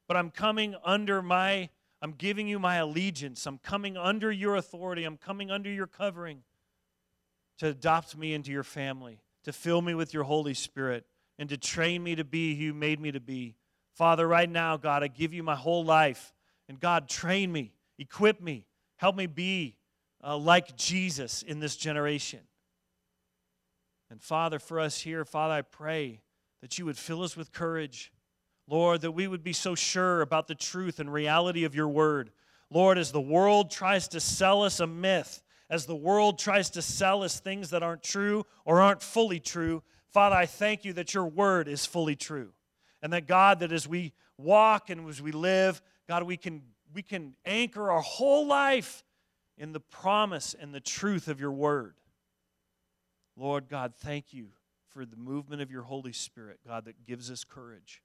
but 0.08 0.16
I'm 0.16 0.32
coming 0.32 0.74
under 0.84 1.22
my, 1.22 1.68
I'm 2.02 2.10
giving 2.10 2.48
you 2.48 2.58
my 2.58 2.78
allegiance. 2.78 3.46
I'm 3.46 3.58
coming 3.58 3.96
under 3.96 4.32
your 4.32 4.56
authority. 4.56 5.04
I'm 5.04 5.16
coming 5.16 5.52
under 5.52 5.70
your 5.70 5.86
covering 5.86 6.42
to 7.58 7.68
adopt 7.68 8.16
me 8.16 8.34
into 8.34 8.50
your 8.50 8.62
family, 8.62 9.20
to 9.44 9.52
fill 9.52 9.82
me 9.82 9.94
with 9.94 10.12
your 10.12 10.24
Holy 10.24 10.54
Spirit, 10.54 11.04
and 11.38 11.48
to 11.48 11.56
train 11.56 12.02
me 12.02 12.14
to 12.14 12.24
be 12.24 12.54
who 12.56 12.64
you 12.64 12.74
made 12.74 13.00
me 13.00 13.12
to 13.12 13.20
be. 13.20 13.56
Father, 13.94 14.26
right 14.26 14.48
now, 14.48 14.76
God, 14.76 15.02
I 15.02 15.08
give 15.08 15.32
you 15.32 15.42
my 15.42 15.56
whole 15.56 15.84
life. 15.84 16.34
And 16.68 16.80
God, 16.80 17.08
train 17.08 17.52
me, 17.52 17.72
equip 17.98 18.40
me, 18.40 18.66
help 18.96 19.16
me 19.16 19.26
be 19.26 19.76
uh, 20.22 20.36
like 20.36 20.76
Jesus 20.76 21.42
in 21.42 21.60
this 21.60 21.76
generation. 21.76 22.40
And 24.10 24.20
Father, 24.20 24.58
for 24.58 24.80
us 24.80 25.00
here, 25.00 25.24
Father, 25.24 25.54
I 25.54 25.62
pray 25.62 26.20
that 26.62 26.78
you 26.78 26.84
would 26.84 26.98
fill 26.98 27.22
us 27.22 27.36
with 27.36 27.52
courage. 27.52 28.12
Lord, 28.68 29.02
that 29.02 29.12
we 29.12 29.28
would 29.28 29.44
be 29.44 29.52
so 29.52 29.74
sure 29.74 30.22
about 30.22 30.48
the 30.48 30.54
truth 30.54 30.98
and 30.98 31.12
reality 31.12 31.64
of 31.64 31.74
your 31.74 31.88
word. 31.88 32.30
Lord, 32.70 32.98
as 32.98 33.12
the 33.12 33.20
world 33.20 33.70
tries 33.70 34.08
to 34.08 34.20
sell 34.20 34.64
us 34.64 34.80
a 34.80 34.86
myth, 34.86 35.42
as 35.68 35.86
the 35.86 35.96
world 35.96 36.38
tries 36.38 36.70
to 36.70 36.82
sell 36.82 37.22
us 37.22 37.40
things 37.40 37.70
that 37.70 37.82
aren't 37.82 38.02
true 38.02 38.44
or 38.64 38.80
aren't 38.80 39.02
fully 39.02 39.40
true, 39.40 39.82
Father, 40.12 40.36
I 40.36 40.46
thank 40.46 40.84
you 40.84 40.92
that 40.94 41.14
your 41.14 41.26
word 41.26 41.68
is 41.68 41.84
fully 41.84 42.16
true. 42.16 42.52
And 43.02 43.12
that 43.12 43.26
God, 43.26 43.60
that 43.60 43.72
as 43.72 43.86
we 43.86 44.12
walk 44.38 44.90
and 44.90 45.08
as 45.08 45.20
we 45.20 45.32
live, 45.32 45.82
God, 46.08 46.22
we 46.22 46.36
can, 46.36 46.62
we 46.94 47.02
can 47.02 47.34
anchor 47.44 47.90
our 47.90 48.00
whole 48.00 48.46
life 48.46 49.04
in 49.58 49.72
the 49.72 49.80
promise 49.80 50.54
and 50.58 50.74
the 50.74 50.80
truth 50.80 51.28
of 51.28 51.40
your 51.40 51.52
word. 51.52 51.94
Lord 53.36 53.68
God, 53.68 53.94
thank 53.96 54.32
you 54.32 54.48
for 54.88 55.04
the 55.04 55.16
movement 55.16 55.60
of 55.60 55.70
your 55.70 55.82
Holy 55.82 56.12
Spirit, 56.12 56.60
God, 56.66 56.86
that 56.86 57.04
gives 57.04 57.30
us 57.30 57.44
courage, 57.44 58.02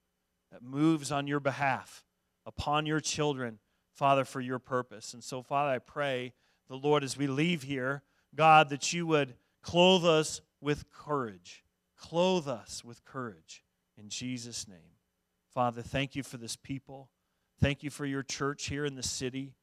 that 0.52 0.62
moves 0.62 1.12
on 1.12 1.28
your 1.28 1.40
behalf 1.40 2.04
upon 2.46 2.86
your 2.86 3.00
children, 3.00 3.60
Father, 3.94 4.26
for 4.26 4.42
your 4.42 4.60
purpose. 4.60 5.14
And 5.14 5.24
so, 5.24 5.42
Father, 5.42 5.72
I 5.72 5.80
pray 5.80 6.34
the 6.72 6.78
Lord 6.78 7.04
as 7.04 7.18
we 7.18 7.28
leave 7.28 7.64
here, 7.64 8.02
God, 8.34 8.70
that 8.70 8.94
you 8.94 9.06
would 9.06 9.34
clothe 9.62 10.06
us 10.06 10.40
with 10.62 10.90
courage. 10.90 11.66
Clothe 11.98 12.48
us 12.48 12.82
with 12.82 13.04
courage 13.04 13.66
in 13.98 14.08
Jesus' 14.08 14.70
name. 14.70 14.96
Father, 15.54 15.82
thank 15.82 16.16
you 16.16 16.24
for 16.24 16.38
this 16.38 16.56
people. 16.56 17.10
Thank 17.60 17.84
you 17.84 17.90
for 17.90 18.06
your 18.06 18.24
church 18.24 18.68
here 18.68 18.86
in 18.86 18.96
the 18.96 19.04
city. 19.04 19.54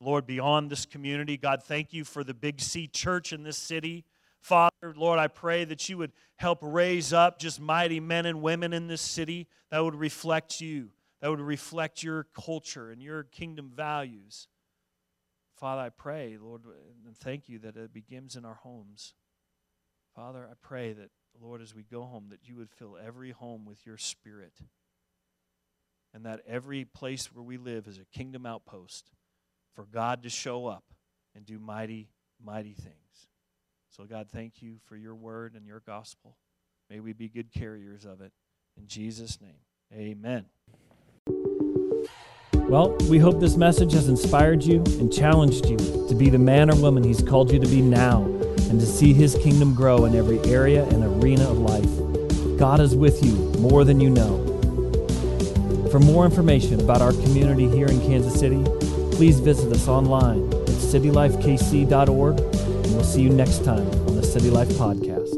Lord, 0.00 0.26
beyond 0.26 0.68
this 0.68 0.86
community, 0.86 1.36
God, 1.36 1.62
thank 1.62 1.92
you 1.92 2.02
for 2.04 2.24
the 2.24 2.34
Big 2.34 2.60
C 2.60 2.88
church 2.88 3.32
in 3.32 3.44
this 3.44 3.56
city. 3.56 4.04
Father, 4.40 4.92
Lord, 4.96 5.20
I 5.20 5.28
pray 5.28 5.64
that 5.66 5.88
you 5.88 5.98
would 5.98 6.10
help 6.34 6.58
raise 6.62 7.12
up 7.12 7.38
just 7.38 7.60
mighty 7.60 8.00
men 8.00 8.26
and 8.26 8.42
women 8.42 8.72
in 8.72 8.88
this 8.88 9.02
city 9.02 9.46
that 9.70 9.84
would 9.84 9.94
reflect 9.94 10.60
you, 10.60 10.90
that 11.20 11.30
would 11.30 11.40
reflect 11.40 12.02
your 12.02 12.24
culture 12.34 12.90
and 12.90 13.00
your 13.00 13.22
kingdom 13.22 13.70
values. 13.72 14.48
Father, 15.56 15.82
I 15.82 15.88
pray, 15.88 16.36
Lord, 16.40 16.62
and 17.06 17.16
thank 17.16 17.48
you 17.48 17.58
that 17.60 17.76
it 17.76 17.92
begins 17.92 18.36
in 18.36 18.44
our 18.44 18.54
homes. 18.54 19.14
Father, 20.14 20.46
I 20.50 20.54
pray 20.60 20.92
that, 20.92 21.10
Lord, 21.40 21.62
as 21.62 21.74
we 21.74 21.82
go 21.82 22.02
home, 22.02 22.26
that 22.30 22.46
you 22.46 22.56
would 22.56 22.70
fill 22.70 22.96
every 23.02 23.30
home 23.30 23.64
with 23.64 23.86
your 23.86 23.96
spirit 23.96 24.54
and 26.14 26.24
that 26.24 26.40
every 26.46 26.84
place 26.84 27.30
where 27.32 27.42
we 27.42 27.58
live 27.58 27.86
is 27.86 27.98
a 27.98 28.04
kingdom 28.16 28.46
outpost 28.46 29.10
for 29.74 29.84
God 29.84 30.22
to 30.22 30.30
show 30.30 30.66
up 30.66 30.84
and 31.34 31.44
do 31.44 31.58
mighty, 31.58 32.08
mighty 32.42 32.72
things. 32.72 33.28
So, 33.90 34.04
God, 34.04 34.28
thank 34.30 34.62
you 34.62 34.76
for 34.86 34.96
your 34.96 35.14
word 35.14 35.54
and 35.54 35.66
your 35.66 35.80
gospel. 35.80 36.36
May 36.88 37.00
we 37.00 37.12
be 37.12 37.28
good 37.28 37.52
carriers 37.52 38.04
of 38.04 38.20
it. 38.20 38.32
In 38.78 38.86
Jesus' 38.86 39.38
name, 39.40 39.60
amen. 39.92 40.46
Well, 42.68 42.96
we 43.08 43.18
hope 43.20 43.38
this 43.38 43.56
message 43.56 43.92
has 43.92 44.08
inspired 44.08 44.64
you 44.64 44.82
and 44.98 45.12
challenged 45.12 45.66
you 45.66 45.76
to 45.76 46.14
be 46.16 46.30
the 46.30 46.38
man 46.38 46.68
or 46.68 46.74
woman 46.74 47.04
He's 47.04 47.22
called 47.22 47.52
you 47.52 47.60
to 47.60 47.66
be 47.68 47.80
now 47.80 48.22
and 48.68 48.80
to 48.80 48.86
see 48.86 49.12
His 49.12 49.36
kingdom 49.36 49.72
grow 49.72 50.04
in 50.04 50.16
every 50.16 50.40
area 50.40 50.82
and 50.88 51.04
arena 51.04 51.48
of 51.48 51.58
life. 51.58 52.58
God 52.58 52.80
is 52.80 52.96
with 52.96 53.24
you 53.24 53.34
more 53.60 53.84
than 53.84 54.00
you 54.00 54.10
know. 54.10 54.42
For 55.92 56.00
more 56.00 56.24
information 56.24 56.80
about 56.80 57.02
our 57.02 57.12
community 57.12 57.68
here 57.68 57.86
in 57.86 58.00
Kansas 58.00 58.34
City, 58.34 58.64
please 59.12 59.38
visit 59.38 59.72
us 59.72 59.86
online 59.86 60.52
at 60.52 60.68
citylifekc.org, 60.68 62.40
and 62.40 62.86
we'll 62.86 63.04
see 63.04 63.22
you 63.22 63.30
next 63.30 63.64
time 63.64 63.88
on 64.08 64.16
the 64.16 64.24
City 64.24 64.50
Life 64.50 64.70
Podcast. 64.70 65.35